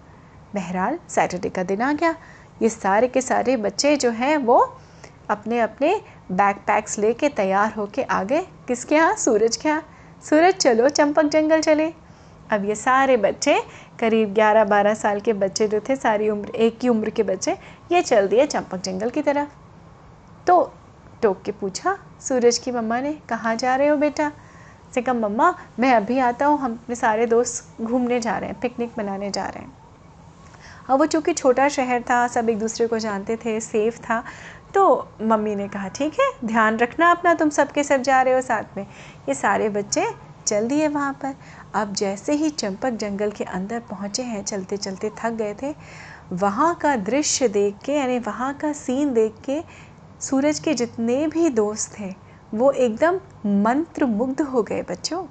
बहरहाल 0.56 1.00
सैटरडे 1.10 1.50
का 1.50 1.64
दिन 1.64 1.82
आ 1.82 1.94
गया। 1.94 2.16
ये 2.62 2.70
सारे 2.70 3.08
के 3.08 3.22
सारे 3.22 3.58
बच्चे 3.60 3.96
जो 3.98 4.12
हैं 4.12 4.38
वो 4.38 4.60
अपने 5.30 5.60
अपने 5.60 5.96
बैग 6.32 6.56
पैक्स 6.68 7.00
लेके 7.00 7.30
तैयार 7.32 7.74
होके 7.74 8.04
आ 8.04 8.24
गए। 8.24 8.46
किसके 8.68 8.96
यहाँ? 8.96 9.16
सूरज 9.16 9.58
के 9.58 9.70
यहाँ। 9.70 9.84
सूरज, 10.24 10.54
चलो 10.56 10.90
चंपक 10.90 11.24
जंगल 11.24 11.62
चले। 11.62 11.94
अब 12.52 12.66
ये 12.66 12.76
सारे 12.76 13.16
बच्चे 13.18 13.54
करीब 14.04 14.34
11-12 14.34 14.94
साल 14.94 15.20
के 15.20 15.34
बच्चे 15.34 15.68
जो 15.68 15.80
थे, 15.80 15.96
सारी 15.96 16.30
उम्र, 16.30 16.50
एक 16.50 16.80
ही 16.84 16.90
उम्र 16.90 17.10
के 17.10 17.24
बच्चे, 17.24 17.52
ये 17.92 18.02
चल 18.02 18.28
दिए 18.28 18.46
चंपक 18.46 18.82
जंगल 18.82 19.10
की 19.10 19.22
तरफ़। 19.22 19.50
तो 20.48 20.74
टोक 21.22 21.42
के 21.42 21.52
पूछा, 21.52 21.98
सूरज 22.22 22.58
की 22.58 22.72
मम्मा 22.72 23.00
ने 23.00 23.14
कहाँ 23.30 23.56
जा 23.56 23.76
रहे 23.76 23.88
हो 23.88 23.96
बेटा? 23.98 24.32
से 24.96 25.02
कहा, 25.02 25.14
मम्मा, 25.14 25.54
मैं 25.80 25.94
अभी 25.94 26.20
आता 26.20 26.46
हूँ, 26.46 26.60
हम 26.60 26.74
अपने 26.74 26.96
सारे 26.96 27.26
दोस्त 27.26 27.82
घूमने 27.82 28.20
जा 28.20 28.38
रहे 28.38 28.50
हैं, 28.50 28.60
पिकनिक 28.60 29.00
मनाने 29.00 29.30
जा 29.32 29.46
रहे 29.46 29.64
हैं। 29.64 29.72
अब 30.90 31.00
वो 31.00 31.06
चूँकि 31.06 31.34
छोटा 31.34 31.70
शहर 31.70 32.02
था, 32.02 32.28
सब 32.28 32.50
एक 32.50 32.60
दूसरे 32.60 32.88
को 32.88 33.00
जानते 33.00 33.38
थे, 33.38 33.60
सेफ़ 33.60 34.00
था 34.00 34.24
तो 34.74 35.08
मम्मी 35.22 35.56
ने 35.56 35.68
कहा, 35.68 35.88
ठीक 35.88 36.20
है, 36.20 36.30
ध्यान 36.46 36.78
रखना 36.78 37.12
अपना, 37.12 37.34
तुम 37.34 37.50
सबके 37.52 37.84
सब 37.84 38.02
जा 38.02 38.22
रहे 38.22 38.34
हो 38.34 38.42
साथ 38.42 38.78
में। 38.78 38.84
ये 39.30 39.34
सारे 39.34 39.70
बच्चे 39.70 40.06
चल 40.48 40.68
दिए 40.68 40.88
वहाँ 40.88 41.14
पर। 41.14 41.36
अब 41.74 41.94
जैसे 41.94 42.34
ही 42.34 42.50
चंपक 42.50 42.90
जंगल 42.90 43.32
के 43.32 43.44
अंदर 43.44 43.80
पहुँचे 43.80 44.24
हैं 44.24 44.44
चलते 44.44 44.78
चलते 44.78 45.12
थक 45.18 45.32
गए 45.32 45.54
थे, 45.54 45.76
वहाँ 46.34 46.76
का 46.76 46.96
दृश्य 46.96 47.48
देख 47.48 47.78
के, 47.86 47.94
यानी 47.94 48.20
वहाँ 48.20 48.54
का 48.54 48.74
सीन 48.74 49.14
देख 49.14 49.36
के 49.46 49.62
सूरज 50.22 50.60
के 50.60 50.74
जितने 50.74 51.28
भी 51.28 51.50
दोस्त 51.50 52.00
थे, 52.00 52.14
वो 52.54 52.72
एकदम 52.72 53.20
मंत्रमुग्ध 53.64 54.42
हो 54.42 54.64
गए 54.64 54.82
बच्चों। 54.82 55.26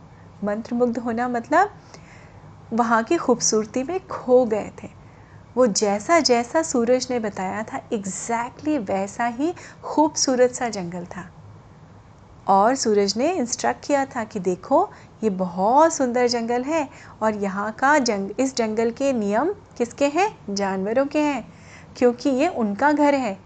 मंत्रमुग्ध 0.44 0.98
होना 0.98 1.28
मतलब 1.28 1.70
वहाँ 2.72 3.02
की 3.02 3.16
खूबसूरती 3.16 3.82
में 3.82 3.98
खो 4.06 4.44
गए 4.44 4.70
थे। 4.82 4.88
वो 5.56 5.66
जैसा 5.66 6.18
जैसा 6.20 6.62
सूरज 6.62 7.06
ने 7.10 7.18
बताया 7.18 7.62
था 7.62 7.80
एग्जैक्टली 7.92 8.74
exactly 8.74 8.90
वैसा 8.90 9.26
ही 9.26 9.52
खूबसूरत 9.82 10.52
सा 10.52 10.68
जंगल 10.68 11.04
था। 11.06 11.28
और 12.48 12.74
सूरज 12.74 13.14
ने 13.16 13.32
इंस्ट्रक्ट 13.32 13.86
किया 13.86 14.04
था 14.04 14.24
कि 14.24 14.40
देखो, 14.40 14.90
ये 15.24 15.30
बहुत 15.30 15.92
सुंदर 15.92 16.26
जंगल 16.26 16.62
है 16.62 16.88
और 17.22 17.34
यहाँ 17.34 17.72
का 17.72 17.98
जंग, 17.98 18.30
इस 18.40 18.56
जंगल 18.56 18.90
के 18.90 19.12
नियम 19.12 19.54
किसके 19.78 20.06
हैं? 20.06 20.54
जानवरों 20.54 21.06
के 21.06 21.18
हैं। 21.18 21.52
क्योंकि 21.96 22.30
ये 22.30 22.48
उनका 22.48 22.92
घर 22.92 23.14
है। 23.14 23.38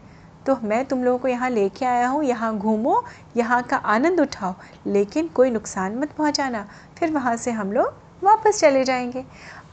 तो 0.47 0.57
मैं 0.63 0.85
तुम 0.85 1.05
लोगों 1.05 1.19
को 1.19 1.29
यहाँ 1.29 1.51
लेके 1.51 1.85
आया 1.85 2.09
हूँ, 2.09 2.25
यहाँ 2.25 2.59
घूमो, 2.59 3.05
यहाँ 3.37 3.63
का 3.63 3.77
आनंद 3.77 4.21
उठाओ, 4.21 4.55
लेकिन 4.87 5.29
कोई 5.29 5.51
नुकसान 5.51 5.99
मत 5.99 6.13
पहुँचाना। 6.13 6.69
फिर 6.99 7.11
वहाँ 7.11 7.37
से 7.37 7.51
हम 7.51 7.73
लोग 7.73 7.95
वापस 8.25 8.61
चले 8.61 8.85
जाएँगे। 8.85 9.25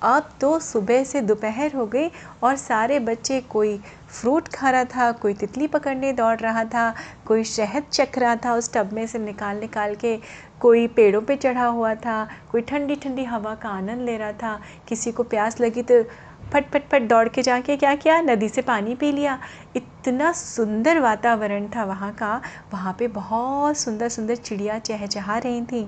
अब 0.03 0.29
तो 0.41 0.57
सुबह 0.59 1.03
से 1.03 1.21
दोपहर 1.21 1.73
हो 1.73 1.85
गई 1.87 2.09
और 2.43 2.55
सारे 2.55 2.99
बच्चे 2.99 3.39
कोई 3.41 3.77
फ्रूट 4.09 4.47
खा 4.47 4.69
रहा 4.69 4.83
था, 4.85 5.11
कोई 5.11 5.33
तितली 5.33 5.67
पकड़ने 5.67 6.11
दौड़ 6.13 6.39
रहा 6.39 6.63
था, 6.65 6.93
कोई 7.25 7.43
शहद 7.43 7.83
चख 7.91 8.17
रहा 8.17 8.35
था 8.35 8.55
उस 8.55 8.73
टब 8.73 8.93
में 8.93 9.05
से 9.07 9.19
निकाल 9.19 9.59
निकाल 9.59 9.95
के, 9.95 10.17
कोई 10.59 10.87
पेड़ों 10.89 11.21
पे 11.21 11.35
चढ़ा 11.35 11.65
हुआ 11.65 11.93
था, 11.95 12.27
कोई 12.51 12.61
ठंडी 12.61 12.95
ठंडी 12.95 13.23
हवा 13.23 13.55
का 13.55 13.69
आनंद 13.69 14.01
ले 14.01 14.17
रहा 14.17 14.31
था, 14.33 14.59
किसी 14.87 15.11
को 15.11 15.23
प्यास 15.25 15.59
लगी 15.61 15.81
तो 15.81 16.03
फट 16.53 16.69
फट 16.71 16.87
फट 16.89 17.01
दौड़ 17.01 17.27
के 17.29 17.41
जाके 17.41 17.75
क्या 17.77 17.93
किया, 17.95 18.19
नदी 18.21 18.49
से 18.49 18.61
पानी 18.61 18.95
पी 18.95 19.11
लिया। 19.11 19.37
इतना 19.75 20.31
सुंदर 20.31 20.99
वातावरण 20.99 21.67
था 21.75 21.83
वहाँ 21.83 22.11
का, 22.13 22.41
वहाँ 22.73 22.95
पे 22.99 23.07
बहुत 23.09 23.77
सुंदर 23.77 24.09
सुंदर 24.09 24.35
चिड़िया 24.35 24.77
चहचहा 24.79 25.37
रही 25.37 25.61
थी। 25.63 25.87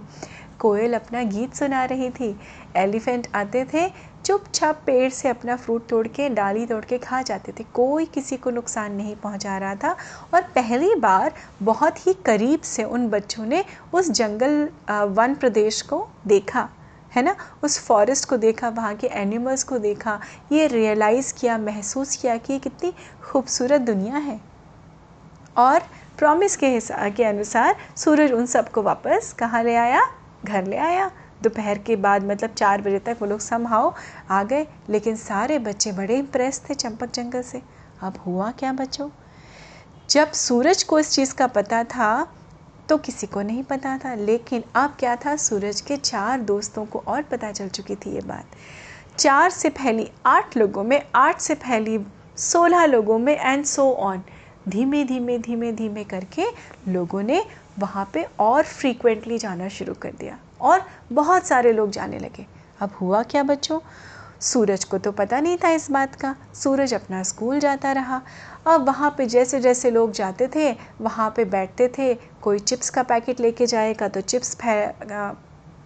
कोयल 0.59 0.93
अपना 0.93 1.23
गीत 1.23 1.53
सुना 1.53 1.83
रही 1.85 2.09
थी। 2.09 2.35
एलिफेंट 2.75 3.27
आते 3.35 3.65
थे, 3.73 3.87
चुपचाप 4.25 4.81
पेड़ 4.85 5.09
से 5.11 5.29
अपना 5.29 5.55
फ्रूट 5.55 5.87
तोड़ 5.87 6.07
के, 6.07 6.29
डाली 6.29 6.65
तोड़ 6.65 6.83
के 6.85 6.97
खा 6.97 7.21
जाते 7.21 7.51
थे। 7.51 7.63
कोई 7.73 8.05
किसी 8.05 8.37
को 8.37 8.49
नुकसान 8.49 8.95
नहीं 8.95 9.15
पहुँचा 9.15 9.57
रहा 9.57 9.75
था 9.75 9.95
और 10.33 10.41
पहली 10.55 10.93
बार 10.95 11.33
बहुत 11.63 12.05
ही 12.07 12.13
करीब 12.25 12.61
से 12.61 12.83
उन 12.83 13.07
बच्चों 13.09 13.45
ने 13.45 13.63
उस 13.93 14.09
जंगल 14.11 14.67
वन 15.09 15.35
प्रदेश 15.35 15.81
को 15.81 16.07
देखा, 16.27 16.67
है 17.11 17.23
ना? 17.23 17.35
उस 17.63 17.79
फॉरेस्ट 17.79 18.29
को 18.29 18.37
देखा, 18.37 18.69
वहाँ 18.69 18.95
के 18.95 19.07
एनिमल्स 19.07 19.63
को 19.63 19.77
देखा, 19.79 20.19
ये 20.51 20.67
रियलाइज़ 20.67 21.33
किया, 21.33 21.57
महसूस 21.57 22.15
किया 22.15 22.37
कि 22.37 22.59
कितनी 22.59 22.93
खूबसूरत 23.23 23.81
दुनिया 23.81 24.17
है। 24.17 24.39
और 25.57 25.79
प्रॉमिस 26.17 26.55
के 26.55 26.67
हिसाब 26.67 27.13
के 27.13 27.23
अनुसार 27.23 27.75
सूरज 27.97 28.31
उन 28.31 28.45
सबको 28.45 28.81
वापस 28.81 29.33
कहाँ 29.39 29.63
ले 29.63 29.75
आया? 29.75 30.01
घर 30.45 30.65
ले 30.65 30.77
आया। 30.77 31.11
दोपहर 31.43 31.77
के 31.77 31.95
बाद 31.95 32.23
मतलब 32.23 32.49
चार 32.49 32.81
बजे 32.81 32.99
तक 32.99 33.17
वो 33.21 33.27
लोग 33.27 33.39
समहाओ 33.39 33.93
आ 34.29 34.43
गए, 34.43 34.67
लेकिन 34.89 35.15
सारे 35.15 35.59
बच्चे 35.59 35.91
बड़े 35.91 36.17
इम्प्रेस 36.17 36.61
थे 36.69 36.73
चंपक 36.73 37.11
जंगल 37.13 37.41
से। 37.41 37.61
अब 38.03 38.17
हुआ 38.25 38.51
क्या 38.51 38.71
बच्चों? 38.73 39.09
जब 40.09 40.31
सूरज 40.31 40.83
को 40.83 40.99
इस 40.99 41.11
चीज़ 41.11 41.33
का 41.35 41.47
पता 41.47 41.83
था 41.83 42.27
तो 42.89 42.97
किसी 42.97 43.27
को 43.27 43.41
नहीं 43.41 43.63
पता 43.63 43.97
था। 43.97 44.13
लेकिन 44.15 44.63
अब 44.75 44.95
क्या 44.99 45.15
था, 45.15 45.35
सूरज 45.35 45.81
के 45.81 45.97
चार 45.97 46.41
दोस्तों 46.41 46.85
को 46.85 46.99
और 46.99 47.21
पता 47.21 47.51
चल 47.51 47.69
चुकी 47.69 47.95
थी 47.95 48.13
ये 48.15 48.21
बात। 48.21 48.45
चार 49.17 49.49
से 49.49 49.69
फैली 49.69 50.09
आठ 50.25 50.57
लोगों 50.57 50.83
में, 50.83 51.01
आठ 51.15 51.39
से 51.39 51.55
फैली 51.55 51.99
सोलह 52.37 52.85
लोगों 52.85 53.17
में 53.19 53.37
एंड 53.37 53.65
सो 53.65 53.91
ऑन 53.93 54.21
धीमे 54.69 55.03
धीमे 55.03 55.37
धीमे 55.37 55.71
धीमे 55.71 56.03
करके 56.03 56.45
लोगों 56.87 57.23
ने 57.23 57.43
वहाँ 57.79 58.09
पे 58.13 58.25
और 58.39 58.63
फ्रीक्वेंटली 58.63 59.37
जाना 59.37 59.67
शुरू 59.69 59.93
कर 59.93 60.11
दिया 60.11 60.37
और 60.61 60.81
बहुत 61.13 61.45
सारे 61.45 61.73
लोग 61.73 61.89
जाने 61.89 62.19
लगे। 62.19 62.45
अब 62.79 62.91
हुआ 63.01 63.23
क्या 63.23 63.43
बच्चों? 63.43 63.79
सूरज 64.41 64.83
को 64.83 64.97
तो 64.97 65.11
पता 65.11 65.39
नहीं 65.39 65.57
था 65.57 65.69
इस 65.69 65.89
बात 65.91 66.15
का। 66.15 66.35
सूरज 66.53 66.93
अपना 66.93 67.23
स्कूल 67.23 67.59
जाता 67.59 67.91
रहा। 67.91 68.21
अब 68.67 68.85
वहाँ 68.87 69.13
पे 69.17 69.25
जैसे 69.25 69.59
जैसे 69.59 69.91
लोग 69.91 70.11
जाते 70.11 70.47
थे, 70.55 70.71
वहाँ 71.01 71.33
पे 71.35 71.45
बैठते 71.45 71.87
थे, 71.97 72.13
कोई 72.13 72.59
चिप्स 72.59 72.89
का 72.89 73.03
पैकेट 73.03 73.39
लेके 73.39 73.65
जाएगा 73.65 74.07
तो 74.07 74.21
चिप्स 74.21 74.55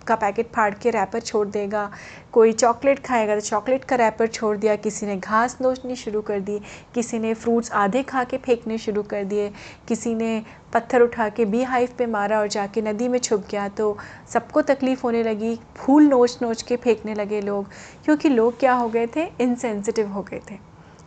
का 0.09 0.15
पैकेट 0.17 0.51
फाड़ 0.55 0.73
के 0.73 0.89
रैपर 0.89 1.19
छोड़ 1.21 1.47
देगा। 1.47 1.89
कोई 2.33 2.51
चॉकलेट 2.53 2.99
खाएगा 3.05 3.35
तो 3.35 3.41
चॉकलेट 3.41 3.83
का 3.83 3.95
रैपर 3.95 4.27
छोड़ 4.29 4.55
दिया 4.57 4.75
किसी 4.77 5.05
ने 5.05 5.15
घास 5.17 5.57
नोचनी 5.61 5.95
शुरू 5.95 6.21
कर 6.21 6.39
दी 6.39 6.59
किसी 6.95 7.19
ने 7.19 7.33
फ्रूट्स 7.33 7.71
आधे 7.73 8.03
खा 8.03 8.23
के 8.23 8.37
फेंकने 8.39 8.77
शुरू 8.77 9.03
कर 9.03 9.23
दिए 9.25 9.51
किसी 9.87 10.13
ने 10.15 10.41
पत्थर 10.73 11.01
उठा 11.01 11.27
के 11.29 11.45
बी 11.45 11.63
हाइव 11.63 11.89
पे 11.97 12.05
मारा 12.07 12.39
और 12.39 12.47
जाके 12.49 12.81
नदी 12.81 13.07
में 13.07 13.19
छुप 13.19 13.45
गया 13.51 13.67
तो 13.69 13.97
सबको 14.33 14.61
तकलीफ़ 14.63 15.01
होने 15.03 15.23
लगी 15.23 15.59
फूल 15.77 16.07
नोच 16.07 16.37
नोच 16.41 16.61
के 16.61 16.75
फेंकने 16.77 17.13
लगे 17.13 17.41
लोग 17.41 17.69
क्योंकि 18.05 18.29
लोग 18.29 18.59
क्या 18.59 18.73
हो 18.73 18.89
गए 18.89 19.07
थे? 19.07 19.29
इनसेंसिटिव 19.41 20.11
हो 20.11 20.21
गए 20.23 20.41
थे। 20.51 20.57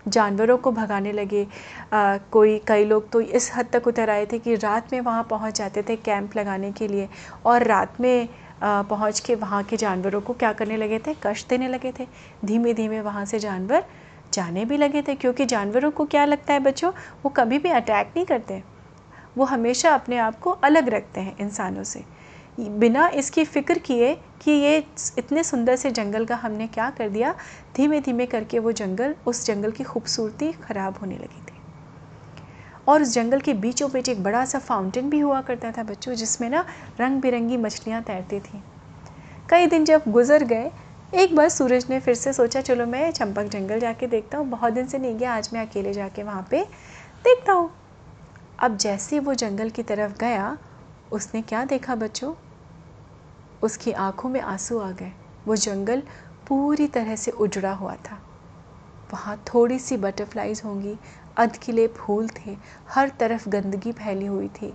जानवरों 0.08 0.56
को 0.58 0.70
भगाने 0.72 1.12
लगे। 1.12 1.46
आ, 1.92 2.16
कोई 2.32 2.58
कई 2.66 2.84
लोग 2.84 3.10
तो 3.10 3.20
इस 3.20 3.50
हद 3.56 3.66
तक 3.72 3.86
उतर 3.86 4.10
आए 4.10 4.26
थे 4.26 4.38
कि 4.38 4.54
रात 4.54 4.92
में 4.92 5.00
वहाँ 5.00 5.26
पहुँच 5.30 5.58
जाते 5.58 5.82
थे 5.82 5.96
कैंप 5.96 6.36
लगाने 6.36 6.70
के 6.72 6.88
लिए 6.88 7.08
और 7.46 7.64
रात 7.64 8.00
में 8.00 8.28
पहुँच 8.62 9.20
के 9.20 9.34
वहाँ 9.34 9.62
के 9.64 9.76
जानवरों 9.76 10.20
को 10.20 10.32
क्या 10.32 10.52
करने 10.52 10.76
लगे 10.76 10.98
थे? 10.98 11.14
कष्ट 11.22 11.48
देने 11.48 11.68
लगे 11.68 11.92
थे। 11.98 12.06
धीमे 12.44 12.74
धीमे 12.74 13.00
वहाँ 13.00 13.24
से 13.24 13.38
जानवर 13.38 13.84
जाने 14.32 14.64
भी 14.64 14.76
लगे 14.76 15.02
थे, 15.02 15.14
क्योंकि 15.14 15.44
जानवरों 15.46 15.90
को 15.90 16.04
क्या 16.06 16.24
लगता 16.24 16.52
है 16.52 16.60
बच्चों? 16.60 16.92
वो 17.24 17.30
कभी 17.30 17.58
भी 17.58 17.70
अटैक 17.70 18.12
नहीं 18.16 18.26
करते। 18.26 18.62
वो 19.36 19.44
हमेशा 19.44 19.90
अपने 19.90 20.16
आप 20.18 20.38
को 20.40 20.50
अलग 20.50 20.88
रखते 20.88 21.20
हैं 21.20 21.36
इंसानों 21.40 21.84
से। 21.84 22.04
बिना 22.60 23.06
इसकी 23.08 23.44
फ़िक्र 23.44 23.78
किए 23.78 24.14
कि 24.42 24.50
ये 24.50 24.76
इतने 25.18 25.42
सुंदर 25.44 25.76
से 25.76 25.90
जंगल 25.90 26.24
का 26.24 26.36
हमने 26.36 26.66
क्या 26.66 26.88
कर 26.90 27.08
दिया 27.08 27.34
धीमे 27.76 28.00
धीमे 28.00 28.26
करके 28.26 28.58
वो 28.58 28.72
जंगल, 28.72 29.14
उस 29.26 29.46
जंगल 29.46 29.70
की 29.70 29.84
खूबसूरती 29.84 30.52
ख़राब 30.54 30.98
होने 30.98 31.14
लगी 31.14 31.40
थी। 31.40 31.51
और 32.88 33.02
उस 33.02 33.14
जंगल 33.14 33.40
के 33.40 33.54
बीचों 33.54 33.90
बीच 33.90 34.08
एक 34.08 34.22
बड़ा 34.22 34.44
सा 34.44 34.58
फाउंटेन 34.58 35.10
भी 35.10 35.18
हुआ 35.18 35.40
करता 35.40 35.72
था 35.72 35.82
बच्चों, 35.82 36.14
जिसमें 36.14 36.50
ना 36.50 36.64
रंग 37.00 37.20
बिरंगी 37.20 37.56
मछलियाँ 37.56 38.02
तैरती 38.02 38.40
थी। 38.40 38.62
कई 39.50 39.66
दिन 39.66 39.84
जब 39.84 40.02
गुजर 40.08 40.44
गए, 40.44 40.70
एक 41.14 41.36
बार 41.36 41.48
सूरज 41.48 41.86
ने 41.90 42.00
फिर 42.00 42.14
से 42.14 42.32
सोचा, 42.32 42.60
चलो 42.60 42.86
मैं 42.86 43.10
चंपक 43.10 43.42
जंगल 43.42 43.80
जाके 43.80 44.06
देखता 44.06 44.38
हूँ, 44.38 44.46
बहुत 44.46 44.72
दिन 44.72 44.86
से 44.86 44.98
नहीं 44.98 45.18
गया, 45.18 45.34
आज 45.34 45.50
मैं 45.52 45.66
अकेले 45.66 45.92
जाके 45.92 46.22
वहाँ 46.22 46.46
पे 46.50 46.62
देखता 47.24 47.52
हूँ। 47.52 47.70
अब 48.58 48.76
जैसे 48.76 49.18
वो 49.18 49.34
जंगल 49.34 49.70
की 49.70 49.82
तरफ़ 49.82 50.18
गया, 50.18 50.58
उसने 51.12 51.42
क्या 51.42 51.64
देखा 51.64 51.94
बच्चों? 51.94 52.34
उसकी 53.62 53.92
आँखों 53.92 54.28
में 54.28 54.40
आँसू 54.40 54.78
आ 54.78 54.90
गए। 54.90 55.12
वो 55.46 55.56
जंगल 55.56 56.02
पूरी 56.48 56.86
तरह 56.86 57.16
से 57.16 57.30
उजड़ा 57.30 57.72
हुआ 57.72 57.94
था। 57.94 58.18
वहाँ 59.12 59.44
थोड़ी 59.54 59.78
सी 59.78 59.96
बटरफ्लाइज 59.96 60.62
होंगी 60.64 60.98
अधकिले 61.36 61.86
फूल 61.88 62.28
थे 62.28 62.56
हर 62.90 63.12
तरफ़ 63.20 63.48
गंदगी 63.48 63.92
फैली 63.92 64.26
हुई 64.26 64.48
थी। 64.52 64.72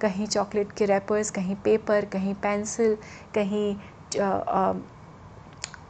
कहीं 0.00 0.26
चॉकलेट 0.26 0.72
के 0.72 0.84
रैपर्स 0.86 1.30
कहीं 1.30 1.56
पेपर 1.64 2.04
कहीं 2.04 2.34
पेंसिल 2.34 2.96
कहीं 3.34 3.74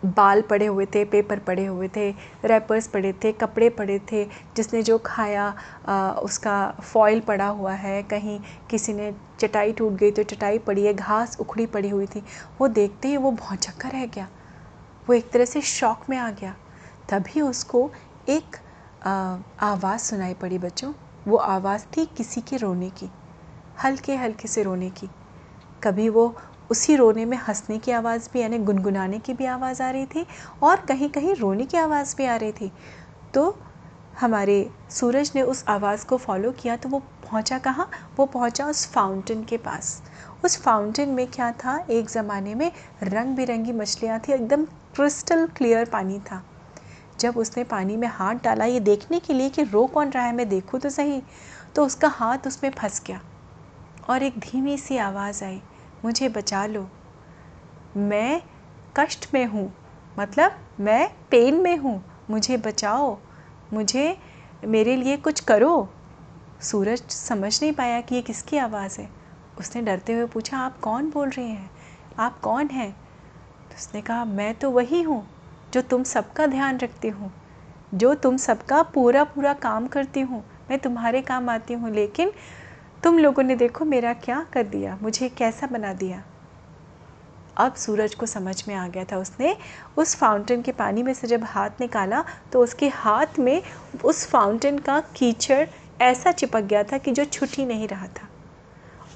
बाल 0.07 0.41
पड़े 0.43 0.67
हुए 0.67 0.85
थे 0.87 1.05
पेपर 1.05 1.39
पड़े 1.39 1.65
हुए 1.67 1.89
थे 1.97 2.11
रैपर्स 2.45 2.87
पड़े 2.89 3.13
थे 3.25 3.33
कपड़े 3.33 3.69
पड़े 3.71 3.99
थे 4.13 4.25
जिसने 4.57 4.83
जो 4.83 4.99
खाया 5.07 5.47
आ, 5.89 6.11
उसका 6.13 6.71
फॉइल 6.83 7.21
पड़ा 7.21 7.47
हुआ 7.49 7.73
है 7.75 8.03
कहीं 8.03 8.39
किसी 8.71 8.93
ने 8.93 9.13
चटाई 9.41 9.73
टूट 9.73 9.93
गई 9.93 10.11
तो 10.11 10.23
चटाई 10.25 10.59
पड़ी 10.59 10.85
है 10.87 10.93
घास 10.95 11.37
उखड़ी 11.41 11.67
पड़ी 11.67 11.89
हुई 11.89 12.07
थी 12.07 12.23
वो 12.61 12.69
देखते 12.69 13.09
ही 13.09 13.17
वो 13.17 13.31
भौचक्का 13.33 13.89
रह 13.89 14.07
गया। 14.07 14.29
वो 15.09 15.15
एक 15.15 15.31
तरह 15.31 15.45
से 15.45 15.61
शौक 15.63 16.09
में 16.11 16.17
आ 16.19 16.31
गया। 16.31 16.55
तभी 17.11 17.41
उसको 17.41 17.91
एक 18.29 18.57
आवाज़ 19.63 20.01
सुनाई 20.01 20.35
पड़ी 20.35 20.59
बच्चों। 20.59 20.93
वो 21.29 21.37
आवाज़ 21.37 21.85
थी 21.97 22.05
किसी 22.07 22.41
के 22.41 22.57
रोने 22.57 22.91
की, 22.91 23.09
हल्के 23.85 24.17
हल्के 24.17 24.49
से 24.49 24.63
रोने 24.63 24.91
की। 24.91 25.09
कभी 25.83 26.09
वो 26.09 26.35
उसी 26.71 26.97
रोने 26.97 27.25
में 27.25 27.37
हंसने 27.39 27.79
की 27.79 27.93
आवाज़ 27.93 28.29
भी, 28.33 28.41
यानी 28.41 28.59
गुनगुनाने 28.59 29.19
की 29.19 29.35
भी 29.35 29.45
आवाज़ 29.47 29.83
आ 29.83 29.91
रही 29.91 30.07
थी 30.07 30.27
और 30.63 30.81
कहीं 30.81 31.09
कहीं 31.09 31.35
रोने 31.35 31.65
की 31.65 31.77
आवाज़ 31.77 32.17
भी 32.17 32.25
आ 32.25 32.37
रही 32.37 32.53
थी। 32.53 32.71
तो 33.35 33.57
हमारे 34.21 34.71
सूरज 34.91 35.33
ने 35.35 35.43
उस 35.43 35.65
आवाज़ 35.69 36.07
को 36.07 36.17
फॉलो 36.17 36.51
किया 36.53 36.77
तो 36.77 36.89
वो 36.89 36.99
पहुँचा 36.99 37.59
कहाँ? 37.59 37.89
वो 38.17 38.27
पहुँचा 38.27 38.67
उस 38.67 38.87
फाउंटेन 38.87 39.45
के 39.45 39.57
पास। 39.57 40.03
उस 40.45 40.61
फाउंटेन 40.63 41.09
में 41.09 41.27
क्या 41.27 41.51
था? 41.53 41.79
एक 41.91 42.11
ज़माने 42.11 42.55
में 42.55 42.71
रंग 43.03 43.37
बिरंगी 43.37 43.73
मछलियाँ 43.73 44.21
थी, 44.21 44.33
एकदम 44.33 44.65
क्रिस्टल 44.65 45.47
क्लियर 45.47 45.85
पानी 45.85 46.19
था। 46.21 46.43
जब 47.21 47.37
उसने 47.37 47.65
पानी 47.65 47.97
में 47.97 48.09
हाथ 48.09 48.35
डाला 48.35 48.65
ये 48.65 48.81
देखने 48.81 49.19
के 49.19 49.35
लिए 49.35 49.49
कि 49.51 49.63
रो 49.63 49.87
कौन 49.87 50.11
रहा 50.11 50.25
है, 50.25 50.33
मैं 50.33 50.49
देखूँ 50.49 50.81
तो 50.81 50.91
सही। 50.91 51.23
तो 51.75 51.87
उसका 51.87 52.09
हाथ 52.09 52.47
उसमें 52.47 52.71
फंस 52.71 53.03
गया 53.07 53.21
और 54.11 54.23
एक 54.23 54.39
धीमी 54.39 54.79
सी 54.79 54.97
आवाज़ 54.97 55.45
आई, 55.45 55.61
मुझे 56.05 56.29
बचा 56.29 56.67
लो। 56.67 56.89
मैं 57.97 58.43
कष्ट 58.97 59.29
में 59.35 59.47
हूँ 59.47 59.73
मतलब 60.19 60.59
मैं 60.81 61.11
पेन 61.31 61.61
में 61.61 61.77
हूँ। 61.77 62.03
मुझे 62.31 62.57
बचाओ, 62.57 63.19
मुझे, 63.73 64.19
मेरे 64.65 64.97
लिए 64.97 65.17
कुछ 65.17 65.41
करो। 65.41 65.89
सूरज 66.61 67.03
समझ 67.09 67.63
नहीं 67.63 67.73
पाया 67.73 68.01
कि 68.01 68.15
ये 68.15 68.23
किसकी 68.23 68.59
आवाज़ 68.59 69.01
है। 69.01 69.09
उसने 69.59 69.83
डरते 69.83 70.13
हुए 70.13 70.27
पूछा, 70.27 70.59
आप 70.59 70.81
कौन 70.81 71.11
बोल 71.11 71.29
रहे 71.29 71.47
हैं? 71.47 71.71
आप 72.19 72.41
कौन 72.41 72.69
हैं? 72.69 72.93
तो 73.71 73.75
उसने 73.75 74.03
कहा, 74.03 74.25
मैं 74.25 74.55
तो 74.55 74.71
वही 74.71 75.03
हूँ। 75.03 75.38
जो 75.75 75.81
तुम 75.83 76.03
सबका 76.03 76.47
ध्यान 76.47 76.79
रखती 76.79 77.09
हूँ, 77.09 77.33
जो 77.95 78.15
तुम 78.15 78.37
सबका 78.37 78.83
पूरा 78.83 79.25
पूरा 79.25 79.53
काम 79.53 79.87
करती 79.87 80.21
हूँ, 80.21 80.45
मैं 80.71 80.79
तुम्हारे 80.79 81.23
काम 81.23 81.49
आती 81.49 81.75
हूँ, 81.75 81.91
लेकिन 81.91 82.33
तुम 83.05 83.19
लोगों 83.19 83.43
ने 83.43 83.57
देखो 83.57 83.85
मेरा 83.85 84.13
क्या 84.13 84.47
कर 84.53 84.63
दिया, 84.63 84.99
मुझे 85.03 85.29
कैसा 85.29 85.67
बना 85.67 85.93
दिया। 85.93 86.23
अब 87.57 87.75
सूरज 87.75 88.15
को 88.15 88.27
समझ 88.27 88.63
में 88.69 88.75
आ 88.75 88.87
गया 88.89 89.05
था 89.05 89.19
उसने, 89.19 89.57
उस 89.97 90.15
फाउंटेन 90.15 90.63
के 90.63 90.73
पानी 90.73 91.03
में 91.03 91.13
से 91.15 91.27
जब 91.27 91.45
हाथ 91.45 91.81
निकाला 91.81 92.25
तो 92.53 92.63
उसके 92.63 92.89
हाथ 92.89 93.39
में 93.39 93.63
उस 94.05 94.27
फाउंटेन 94.27 94.79
का 94.79 95.01
कीचड़ 95.17 95.67
ऐसा 96.03 96.33
चिपक 96.33 96.61
गया 96.61 96.83
था 96.83 96.99
कि 96.99 97.13
जो 97.13 97.25
छुट 97.25 97.49
ही 97.49 97.67
नहीं 97.67 97.89
रहा 97.89 98.07
था। 98.07 98.29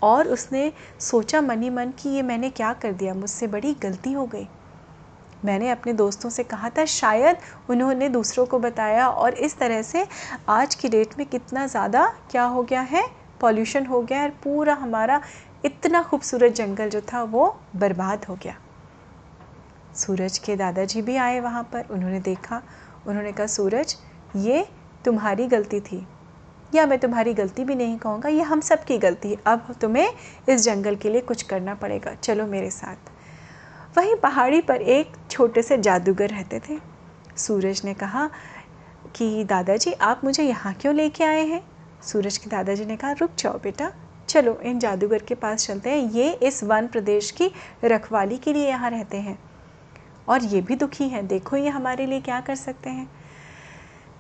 और 0.03 0.29
उसने 0.29 0.73
सोचा 1.01 1.41
मनी 1.41 1.71
मन 1.71 1.91
कि 1.99 2.09
ये 2.09 2.23
मैंने 2.23 2.51
क्या 2.51 2.73
कर 2.73 2.93
दिया, 2.93 3.15
मुझसे 3.15 3.47
बड़ी 3.47 3.75
गलती 3.75 4.13
हो 4.13 4.27
गई। 4.27 4.49
मैंने 5.45 5.71
अपने 5.71 5.93
दोस्तों 5.93 6.31
से 6.31 6.43
कहा 6.45 6.69
था, 6.71 6.85
शायद 6.85 7.37
उन्होंने 7.71 8.09
दूसरों 8.09 8.47
को 8.47 8.59
बताया 8.59 9.09
और 9.09 9.35
इस 9.35 9.59
तरह 9.59 9.83
से 9.83 10.07
आज 10.49 10.75
की 10.75 10.89
डेट 10.89 11.19
में 11.19 11.27
कितना 11.27 11.67
ज़्यादा 11.67 12.07
क्या 12.31 12.45
हो 12.45 12.63
गया 12.63 12.81
है? 12.81 13.05
पॉल्यूशन 13.41 13.87
हो 13.87 14.01
गया 14.03 14.21
है 14.21 14.29
पूरा 14.45 14.75
हमारा 14.75 15.21
इतना 15.65 16.03
खूबसूरत 16.03 16.53
जंगल 16.53 16.89
जो 16.89 17.01
था 17.01 17.23
वो 17.23 17.57
बर्बाद 17.77 18.25
हो 18.25 18.35
गया। 18.35 18.57
सूरज 19.97 20.39
के 20.39 20.57
दादाजी 20.57 21.03
भी 21.03 21.17
आए 21.17 21.41
वहाँ 21.41 21.63
पर, 21.63 21.87
उन्होंने 21.91 22.21
देखा, 22.21 22.63
उन्होंने 23.07 23.33
कहा, 23.33 23.47
सूरज, 23.47 23.97
ये 24.37 24.67
तुम्हारी 25.05 25.47
गलती 25.47 25.81
थी। 25.81 26.07
या 26.75 26.87
मैं 26.87 26.99
तुम्हारी 26.99 27.35
गलती 27.35 27.65
भी 27.65 27.75
नहीं 27.75 27.99
कहूँगा, 27.99 28.29
ये 28.29 28.43
हम 28.43 28.61
सब 28.61 28.85
की 28.85 28.99
गलती 28.99 29.31
है। 29.31 29.37
अब 29.47 29.75
तुम्हें 29.81 30.13
इस 30.49 30.63
जंगल 30.63 30.97
के 30.97 31.11
लिए 31.11 31.21
कुछ 31.21 31.43
करना 31.43 31.75
पड़ेगा। 31.75 32.15
चलो 32.15 32.47
मेरे 32.47 32.71
साथ। 32.71 33.12
वहीं 33.99 34.17
पहाड़ी 34.17 34.61
पर 34.61 34.83
एक 34.83 35.13
छोटे 35.31 35.63
से 35.63 35.79
जादूगर 35.79 36.29
रहते 36.29 36.61
थे। 36.61 36.79
सूरज 37.37 37.83
ने 37.85 37.95
कहा 37.95 38.31
कि, 39.15 39.45
दादाजी, 39.45 39.93
आप 39.93 40.21
मुझे 40.25 40.43
यहाँ 40.43 40.75
क्यों 40.75 40.95
लेके 40.95 41.25
आए 41.25 41.47
हैं? 41.47 41.65
सूरज 42.03 42.39
के 42.39 42.51
दादाजी 42.51 42.85
ने 42.85 42.97
कहा, 42.97 43.13
रुक 43.13 43.31
जाओ 43.39 43.59
बेटा, 43.59 43.93
चलो, 44.29 44.61
इन 44.63 44.79
जादूगर 44.79 45.19
के 45.19 45.35
पास 45.35 45.67
चलते 45.67 45.91
हैं। 45.91 46.11
ये 46.11 46.33
इस 46.33 46.65
वन 46.65 46.87
प्रदेश 46.87 47.31
की 47.31 47.51
रखवाली 47.85 48.39
के 48.39 48.53
लिए 48.53 48.69
यहाँ 48.69 48.91
रहते 48.91 49.17
हैं। 49.17 49.39
और 50.29 50.43
ये 50.43 50.61
भी 50.61 50.77
दुखी 50.77 51.09
हैं। 51.09 51.27
देखो, 51.27 51.57
ये 51.57 51.69
हमारे 51.69 52.07
लिए 52.07 52.21
क्या 52.21 52.41
कर 52.41 52.55
सकते 52.55 52.91
हैं? 52.91 53.13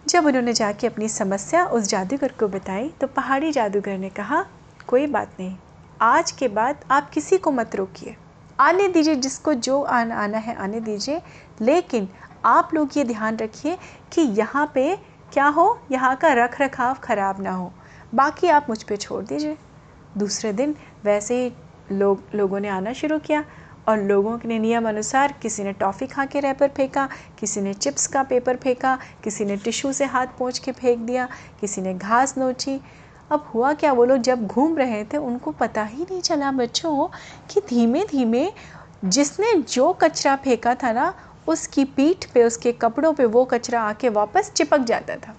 जब 0.08 0.26
उन्होंने 0.26 0.52
जाके 0.52 0.86
अपनी 0.86 1.08
समस्या 1.08 1.66
उस 1.66 1.88
जादूगर 1.88 2.28
को 2.28 2.48
बताई 2.48 2.88
तो 2.88 3.06
पहाड़ी 3.06 3.52
जादूगर 3.52 3.98
ने 3.98 4.08
कहा, 4.08 4.46
कोई 4.86 5.06
बात 5.06 5.30
नहीं। 5.40 5.56
आज 6.00 6.32
के 6.32 6.48
बाद 6.48 6.84
आप 6.90 7.10
किसी 7.10 7.38
को 7.38 7.50
मत 7.50 7.76
रोकिए। 7.76 8.16
आने 8.62 8.88
दीजिए, 8.88 9.14
जिसको 9.16 9.54
जो 9.54 9.80
आना 9.82 10.16
आना 10.16 10.38
है, 10.38 10.54
आने 10.54 10.80
दीजिए। 10.80 11.20
लेकिन 11.60 12.08
आप 12.44 12.70
लोग 12.74 12.96
ये 12.96 13.04
ध्यान 13.04 13.36
रखिए 13.36 13.76
कि 14.12 14.22
यहाँ 14.38 14.70
पे 14.74 14.96
क्या 15.32 15.46
हो? 15.46 15.78
यहाँ 15.92 16.16
का 16.16 16.32
रख 16.34 16.60
रखाव 16.60 16.94
ख़राब 16.94 17.40
ना 17.40 17.50
हो। 17.50 17.72
बाकी 18.14 18.48
आप 18.48 18.66
मुझ 18.68 18.82
पर 18.82 18.96
छोड़ 18.96 19.22
दीजिए। 19.24 19.56
दूसरे 20.18 20.52
दिन 20.52 20.74
वैसे 21.04 21.42
ही 21.42 21.52
लोग, 21.92 22.22
लोगों 22.34 22.60
ने 22.60 22.68
आना 22.68 22.92
शुरू 22.92 23.18
किया 23.18 23.44
और 23.88 23.98
लोगों 23.98 24.36
के 24.38 24.58
नियम 24.58 24.88
अनुसार 24.88 25.32
किसी 25.42 25.64
ने 25.64 25.72
टॉफ़ी 25.72 26.06
खा 26.06 26.24
के 26.24 26.40
रैपर 26.40 26.68
फेंका, 26.68 27.08
किसी 27.38 27.60
ने 27.60 27.72
चिप्स 27.74 28.06
का 28.06 28.22
पेपर 28.22 28.56
फेंका, 28.56 28.98
किसी 29.24 29.44
ने 29.44 29.56
टिश्यू 29.56 29.92
से 29.92 30.04
हाथ 30.04 30.26
पोंछ 30.38 30.58
के 30.58 30.72
फेंक 30.72 30.98
दिया, 30.98 31.28
किसी 31.60 31.82
ने 31.82 31.94
घास 31.94 32.38
नोची। 32.38 32.80
अब 33.32 33.50
हुआ 33.54 33.72
क्या? 33.72 33.92
वो 33.92 34.04
लोग 34.04 34.18
जब 34.18 34.46
घूम 34.46 34.76
रहे 34.76 35.04
थे, 35.04 35.16
उनको 35.16 35.50
पता 35.50 35.84
ही 35.84 36.02
नहीं 36.02 36.20
चला 36.20 36.50
बच्चों 36.52 37.08
कि 37.50 37.60
धीमे 37.60 38.04
धीमे 38.04 38.50
जिसने 39.04 39.54
जो 39.54 39.92
कचरा 39.92 40.36
फेंका 40.36 40.74
था 40.74 40.92
ना, 40.92 41.14
उसकी 41.46 41.84
पीठ 41.84 42.26
पे, 42.32 42.44
उसके 42.44 42.72
कपड़ों 42.72 43.12
पे 43.12 43.24
वो 43.24 43.44
कचरा 43.44 43.82
आके 43.82 44.08
वापस 44.08 44.52
चिपक 44.52 44.80
जाता 44.80 45.16
था। 45.16 45.34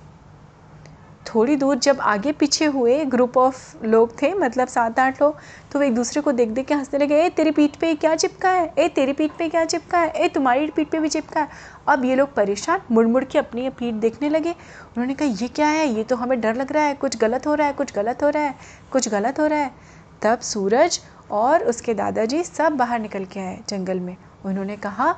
थोड़ी 1.36 1.56
दूर 1.56 1.76
जब 1.76 2.00
आगे 2.02 2.32
पीछे 2.32 2.66
हुए 2.66 3.06
ग्रुप 3.06 3.38
ऑफ़ 3.38 3.86
लोग 3.86 4.22
थे 4.22 4.34
मतलब 4.34 4.68
सात 4.68 5.00
आठ 5.00 5.22
लोग 5.22 5.38
तो 5.72 5.80
वो 5.80 5.86
एक 5.86 5.96
दूसरे 5.96 6.22
को 6.22 6.32
देख 6.32 6.50
देख 6.50 6.66
के 6.66 6.74
हंसने 6.74 7.00
लगे, 7.00 7.16
ए, 7.16 7.30
तेरी 7.30 7.52
पीठ 7.52 7.76
पे 7.76 7.96
क्या 7.96 8.16
चिपका 8.16 8.50
है? 8.50 8.74
ए, 8.78 8.88
तेरी 8.88 9.14
पीठ 9.14 9.32
पे 9.32 9.50
क्या 9.50 9.66
चिपका 9.66 10.00
है? 10.00 10.10
ए, 10.10 10.28
तुम्हारी 10.28 10.68
पीठ 10.68 10.90
पे 10.90 11.00
भी 11.00 11.10
चिपका 11.10 11.42
है? 11.42 11.48
अब 11.88 12.06
ये 12.06 12.16
लोग 12.16 12.34
परेशान 12.34 12.82
मुड़ 12.92 13.06
मुड़ 13.08 13.24
के 13.24 13.40
अपनी 13.40 13.70
पीठ 13.70 13.94
देखने 13.94 14.30
लगे। 14.30 14.52
उन्होंने 14.52 15.14
कहा, 15.14 15.28
ये 15.28 15.48
क्या 15.48 15.68
है? 15.68 15.88
ये 15.88 16.04
तो 16.04 16.16
हमें 16.16 16.42
डर 16.42 16.56
लग 16.56 16.72
रहा 16.72 16.84
है। 16.84 16.94
कुछ 16.94 17.18
गलत 17.18 17.48
हो 17.48 17.56
रहा 17.56 17.68
है, 17.68 17.74
कुछ 17.74 17.94
गलत 17.94 18.24
हो 18.24 18.30
रहा 18.30 18.44
है, 18.44 18.56
कुछ 18.92 19.10
गलत 19.10 19.40
हो 19.40 19.48
रहा 19.48 19.60
है। 19.60 19.72
तब 20.22 20.40
सूरज 20.40 21.00
और 21.32 21.64
उसके 21.64 21.94
दादाजी 21.94 22.44
सब 22.44 22.74
बाहर 22.74 23.00
निकल 23.00 23.26
के 23.26 23.40
आए 23.40 23.60
जंगल 23.70 24.00
में। 24.00 24.18
उन्होंने 24.46 24.78
कहा, 24.78 25.16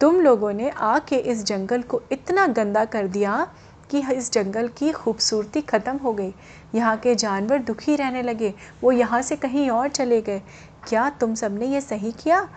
तुम 0.00 0.20
लोगों 0.20 0.52
ने 0.52 0.70
आके 0.70 1.16
इस 1.16 1.44
जंगल 1.44 1.82
को 1.82 2.02
इतना 2.12 2.46
गंदा 2.46 2.84
कर 2.84 3.06
दिया 3.06 3.46
कि 3.92 4.02
इस 4.12 4.32
जंगल 4.32 4.68
की 4.68 4.90
खूबसूरती 4.92 5.60
ख़त्म 5.60 5.96
हो 5.96 6.12
गई। 6.12 6.32
यहाँ 6.74 6.96
के 6.96 7.14
जानवर 7.14 7.58
दुखी 7.58 7.96
रहने 7.96 8.22
लगे। 8.22 8.52
वो 8.82 8.92
यहाँ 8.92 9.22
से 9.22 9.36
कहीं 9.36 9.68
और 9.70 9.88
चले 9.88 10.20
गए। 10.22 10.42
क्या 10.88 11.08
तुम 11.10 11.34
सबने 11.34 11.66
ये 11.66 11.80
सही 11.80 12.12
किया? 12.12 12.48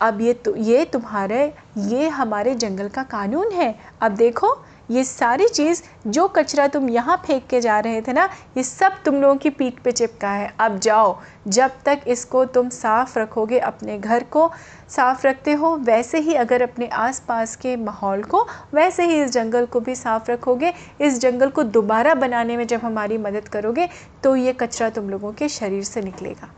अब 0.00 0.20
ये 0.20 0.32
तो 0.34 0.54
ये 0.56 0.84
तुम्हारे, 0.84 1.54
ये 1.78 2.08
हमारे 2.08 2.54
जंगल 2.54 2.88
का 2.88 3.02
कानून 3.02 3.52
है। 3.52 3.74
अब 4.00 4.12
देखो 4.12 4.54
ये 4.88 5.02
सारी 5.04 5.46
चीज़ 5.48 5.82
जो 6.06 6.26
कचरा 6.28 6.66
तुम 6.68 6.88
यहाँ 6.90 7.16
फेंक 7.26 7.46
के 7.46 7.60
जा 7.60 7.78
रहे 7.80 8.00
थे 8.02 8.12
ना, 8.12 8.28
ये 8.56 8.62
सब 8.62 9.02
तुम 9.04 9.20
लोगों 9.20 9.36
की 9.36 9.50
पीठ 9.50 9.78
पे 9.80 9.92
चिपका 9.92 10.30
है। 10.30 10.52
अब 10.60 10.78
जाओ, 10.78 11.16
जब 11.48 11.70
तक 11.84 12.00
इसको 12.06 12.44
तुम 12.46 12.68
साफ़ 12.68 13.18
रखोगे 13.18 13.58
अपने 13.60 13.98
घर 13.98 14.24
को, 14.24 14.50
साफ़ 14.88 15.26
रखते 15.26 15.52
हो, 15.52 15.74
वैसे 15.76 16.18
ही 16.18 16.34
अगर 16.34 16.62
अपने 16.62 16.86
आसपास 16.88 17.54
के 17.56 17.76
माहौल 17.76 18.22
को, 18.24 18.46
वैसे 18.74 19.06
ही 19.06 19.22
इस 19.22 19.30
जंगल 19.30 19.66
को 19.66 19.80
भी 19.80 19.94
साफ़ 19.94 20.30
रखोगे, 20.30 20.72
इस 21.00 21.20
जंगल 21.20 21.50
को 21.50 21.62
दोबारा 21.62 22.14
बनाने 22.16 22.56
में 22.56 22.66
जब 22.66 22.80
हमारी 22.80 23.18
मदद 23.18 23.48
करोगे 23.48 23.88
तो 24.22 24.36
ये 24.36 24.52
कचरा 24.52 24.90
तुम 24.90 25.10
लोगों 25.10 25.32
के 25.32 25.48
शरीर 25.48 25.82
से 25.84 26.00
निकलेगा। 26.00 26.50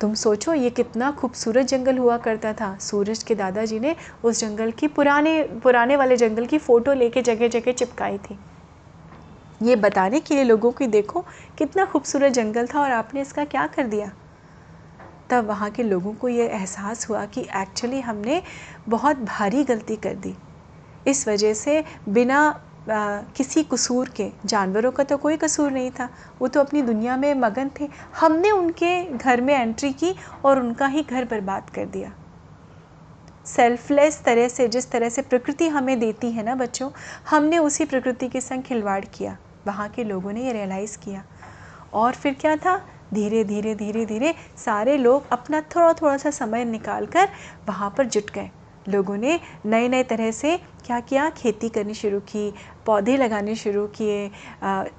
तुम 0.00 0.14
सोचो, 0.14 0.54
ये 0.54 0.70
कितना 0.70 1.10
खूबसूरत 1.10 1.66
जंगल 1.66 1.98
हुआ 1.98 2.16
करता 2.16 2.52
था। 2.52 2.76
सूरज 2.80 3.22
के 3.22 3.34
दादाजी 3.34 3.80
ने 3.80 3.96
उस 4.24 4.40
जंगल 4.40 4.70
की 4.70 4.86
पुराने 4.88 5.42
पुराने 5.62 5.96
वाले 5.96 6.16
जंगल 6.16 6.46
की 6.46 6.58
फ़ोटो 6.58 6.92
लेके 6.92 7.22
जगह 7.22 7.48
जगह 7.48 7.72
चिपकाई 7.72 8.18
थी। 8.18 8.38
ये 9.62 9.76
बताने 9.76 10.20
के 10.20 10.34
लिए 10.34 10.44
लोगों 10.44 10.72
को 10.72 10.86
देखो, 10.86 11.20
कितना 11.58 11.84
खूबसूरत 11.84 12.32
जंगल 12.32 12.66
था 12.66 12.80
और 12.80 12.90
आपने 12.90 13.20
इसका 13.20 13.44
क्या 13.44 13.66
कर 13.66 13.86
दिया? 13.86 14.10
तब 15.30 15.46
वहाँ 15.46 15.70
के 15.70 15.82
लोगों 15.82 16.14
को 16.14 16.28
ये 16.28 16.46
एहसास 16.48 17.08
हुआ 17.10 17.24
कि 17.26 17.40
एक्चुअली 17.56 18.00
हमने 18.00 18.42
बहुत 18.88 19.16
भारी 19.16 19.64
गलती 19.64 19.96
कर 19.96 20.14
दी। 20.14 20.34
इस 21.06 21.28
वजह 21.28 21.54
से 21.54 21.84
बिना 22.08 22.40
किसी 23.36 23.62
कसूर 23.62 24.08
के, 24.08 24.30
जानवरों 24.46 24.92
का 24.92 25.04
तो 25.04 25.16
कोई 25.16 25.36
कसूर 25.36 25.70
नहीं 25.70 25.90
था। 25.90 26.08
वो 26.40 26.48
तो 26.48 26.60
अपनी 26.60 26.82
दुनिया 26.82 27.16
में 27.16 27.34
मगन 27.34 27.70
थे। 27.80 27.88
हमने 28.20 28.50
उनके 28.50 29.04
घर 29.04 29.40
में 29.40 29.54
एंट्री 29.54 29.92
की 29.92 30.14
और 30.44 30.58
उनका 30.58 30.86
ही 30.86 31.02
घर 31.02 31.24
बर्बाद 31.24 31.70
कर 31.70 31.84
दिया। 31.84 32.12
सेल्फलेस 33.46 34.22
तरह 34.22 34.48
से, 34.48 34.68
जिस 34.68 34.90
तरह 34.90 35.08
से 35.08 35.22
प्रकृति 35.22 35.68
हमें 35.68 36.00
देती 36.00 36.30
है 36.30 36.42
ना 36.42 36.54
बच्चों, 36.54 36.90
हमने 37.30 37.58
उसी 37.58 37.84
प्रकृति 37.84 38.28
के 38.28 38.40
संग 38.40 38.62
खिलवाड़ 38.62 39.04
किया। 39.04 39.36
वहाँ 39.66 39.88
के 39.88 40.04
लोगों 40.04 40.32
ने 40.32 40.44
ये 40.44 40.52
रियलाइज़ 40.52 40.98
किया। 40.98 41.24
और 41.92 42.12
फिर 42.12 42.36
क्या 42.40 42.56
था? 42.56 42.86
धीरे 43.14 43.44
धीरे 43.44 43.74
धीरे 43.74 44.06
धीरे 44.06 44.34
सारे 44.56 44.96
लोग 44.96 45.30
अपना 45.30 45.60
थोड़ा 45.60 45.92
थोड़ा 45.92 46.16
सा 46.16 46.30
समय 46.30 46.64
निकाल 46.64 47.06
कर 47.06 47.28
वहाँ 47.68 47.94
पर 47.98 48.06
जुट 48.06 48.30
गए। 48.30 48.50
लोगों 48.88 49.16
ने 49.16 49.38
नए 49.66 49.88
नए 49.88 50.02
तरह 50.02 50.30
से 50.30 50.56
क्या 50.86 50.98
किया? 51.00 51.28
खेती 51.30 51.68
करनी 51.68 51.94
शुरू 51.94 52.20
की, 52.20 52.52
पौधे 52.86 53.16
लगाने 53.16 53.54
शुरू 53.54 53.86
किए 53.88 54.30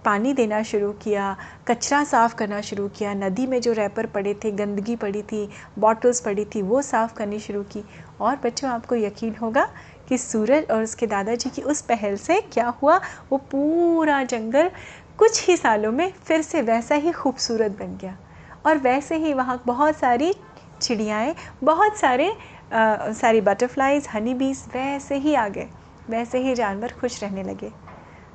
पानी 0.05 0.33
देना 0.33 0.61
शुरू 0.63 0.91
किया, 0.93 1.35
कचरा 1.67 2.03
साफ़ 2.03 2.35
करना 2.35 2.61
शुरू 2.61 2.87
किया। 2.89 3.13
नदी 3.13 3.47
में 3.47 3.59
जो 3.61 3.73
रैपर 3.73 4.05
पड़े 4.05 4.33
थे, 4.33 4.51
गंदगी 4.51 4.95
पड़ी 4.95 5.21
थी 5.21 5.49
बॉटल्स 5.79 6.21
पड़ी 6.21 6.45
थी, 6.45 6.61
वो 6.61 6.81
साफ़ 6.81 7.13
करनी 7.13 7.39
शुरू 7.39 7.63
की। 7.63 7.83
और 8.21 8.35
बच्चों, 8.35 8.69
आपको 8.69 8.95
यकीन 8.95 9.35
होगा 9.35 9.67
कि 10.09 10.17
सूरज 10.17 10.69
और 10.71 10.83
उसके 10.83 11.07
दादाजी 11.07 11.49
की 11.49 11.61
उस 11.61 11.81
पहल 11.81 12.15
से 12.17 12.39
क्या 12.43 12.67
हुआ? 12.81 12.99
वो 13.31 13.37
पूरा 13.51 14.23
जंगल 14.23 14.71
कुछ 15.17 15.47
ही 15.47 15.57
सालों 15.57 15.91
में 15.91 16.11
फिर 16.25 16.41
से 16.41 16.61
वैसा 16.61 16.95
ही 16.95 17.11
खूबसूरत 17.11 17.71
बन 17.71 17.97
गया। 18.01 18.17
और 18.65 18.77
वैसे 18.77 19.15
ही 19.17 19.33
वहाँ 19.33 19.61
बहुत 19.65 19.97
सारी 19.97 20.33
चिड़ियाएँ, 20.81 21.35
बहुत 21.63 21.97
सारे 21.97 22.31
आ, 22.71 23.11
सारी 23.11 23.41
बटरफ्लाइज 23.41 24.07
हनी 24.13 24.33
बीज 24.33 24.63
वैसे 24.75 25.15
ही 25.17 25.33
आ 25.35 25.47
गए 25.47 25.67
वैसे 26.07 26.39
ही 26.39 26.53
जानवर 26.55 26.93
खुश 27.01 27.21
रहने 27.23 27.43
लगे। 27.43 27.71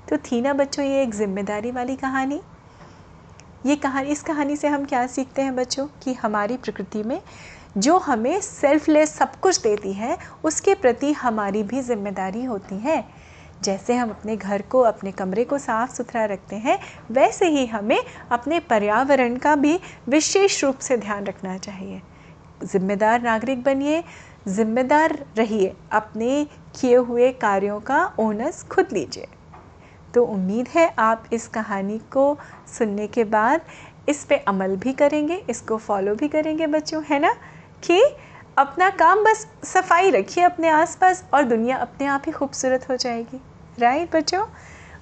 तो 0.09 0.17
थी 0.23 0.41
ना 0.41 0.53
बच्चों 0.55 0.85
ये 0.85 1.03
एक 1.03 1.15
ज़िम्मेदारी 1.15 1.71
वाली 1.71 1.97
कहानी। 1.97 2.41
ये 3.65 3.77
कहानी 3.77 4.11
इस 4.11 4.23
कहानी 4.23 4.57
से 4.57 4.69
हम 4.69 4.85
क्या 4.85 5.07
सीखते 5.07 5.43
हैं 5.43 5.55
बच्चों? 5.57 5.87
कि 6.03 6.13
हमारी 6.15 6.57
प्रकृति 6.57 7.03
में 7.03 7.21
जो 7.77 7.97
हमें 7.99 8.41
सेल्फलेस 8.41 9.15
सब 9.15 9.35
कुछ 9.37 9.61
देती 9.63 9.93
है 9.93 10.17
उसके 10.45 10.75
प्रति 10.75 11.13
हमारी 11.13 11.63
भी 11.63 11.81
ज़िम्मेदारी 11.83 12.45
होती 12.45 12.79
है। 12.79 13.05
जैसे 13.63 13.95
हम 13.95 14.11
अपने 14.11 14.37
घर 14.37 14.63
को 14.63 14.81
अपने 14.83 15.13
कमरे 15.13 15.45
को 15.45 15.59
साफ़ 15.59 15.93
सुथरा 15.93 16.25
रखते 16.25 16.57
हैं 16.57 16.79
वैसे 17.11 17.47
ही 17.49 17.65
हमें 17.67 17.99
अपने 18.31 18.59
पर्यावरण 18.61 19.37
का 19.37 19.55
भी 19.57 19.79
विशेष 20.09 20.63
रूप 20.65 20.79
से 20.79 20.97
ध्यान 20.97 21.25
रखना 21.25 21.57
चाहिए। 21.59 22.01
ज़िम्मेदार 22.65 23.23
नागरिक 23.23 23.63
बनिए, 23.63 24.05
ज़िम्मेदार 24.49 25.25
रहिए, 25.39 25.75
अपने 25.93 26.47
किए 26.81 26.97
हुए 26.97 27.33
कार्यों 27.33 27.81
का 27.81 28.05
ओनस 28.19 28.63
खुद 28.63 28.89
लीजिए। 28.93 29.27
तो 30.15 30.25
उम्मीद 30.25 30.69
है 30.69 30.95
आप 30.99 31.25
इस 31.33 31.49
कहानी 31.49 31.99
को 31.99 32.39
सुनने 32.79 33.07
के 33.07 33.25
बाद 33.25 33.61
इस 34.09 34.25
पे 34.25 34.37
अमल 34.37 34.77
भी 34.77 34.93
करेंगे, 34.93 35.43
इसको 35.51 35.77
फॉलो 35.77 36.15
भी 36.15 36.29
करेंगे 36.29 36.67
बच्चों, 36.67 37.03
है 37.11 37.19
ना? 37.19 37.33
कि 37.83 38.03
अपना 38.59 38.91
काम 38.91 39.25
बस 39.25 39.47
सफ़ाई 39.65 40.11
रखिए 40.11 40.45
अपने 40.45 40.69
आसपास 40.69 41.25
और 41.35 41.43
दुनिया 41.43 41.77
अपने 41.77 42.07
आप 42.07 42.23
ही 42.27 42.33
खूबसूरत 42.33 42.89
हो 42.91 42.97
जाएगी। 42.97 43.41
राइट 43.79 44.17
बच्चों? 44.17 44.45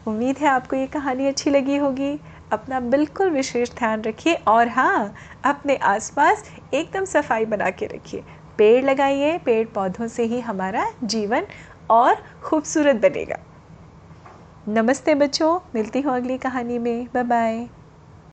उम्मीद 0.07 0.39
है 0.39 0.49
आपको 0.49 0.77
ये 0.77 0.87
कहानी 0.87 1.27
अच्छी 1.27 1.51
लगी 1.51 1.77
होगी। 1.77 2.19
अपना 2.55 2.81
बिल्कुल 2.81 3.31
विशेष 3.31 3.71
ध्यान 3.71 4.03
रखिए 4.03 4.35
और 4.49 4.69
हाँ 4.69 5.15
अपने 5.45 5.77
आसपास 5.77 6.45
एकदम 6.75 7.05
सफ़ाई 7.05 7.45
बना 7.45 7.71
के 7.71 7.87
रखिए। 7.87 8.23
पेड़ 8.59 8.85
लगाइए, 8.85 9.39
पेड़ 9.39 9.67
पौधों 9.67 10.09
से 10.09 10.25
ही 10.25 10.41
हमारा 10.41 10.87
जीवन 11.05 11.47
और 11.91 12.23
खूबसूरत 12.43 12.97
बनेगा। 12.97 13.39
नमस्ते 14.69 15.15
बच्चों, 15.15 15.59
मिलती 15.75 16.01
हूँ 16.01 16.15
अगली 16.15 16.39
कहानी 16.39 16.79
में। 16.79 17.07
Bye 17.15 17.25
bye 17.25 17.84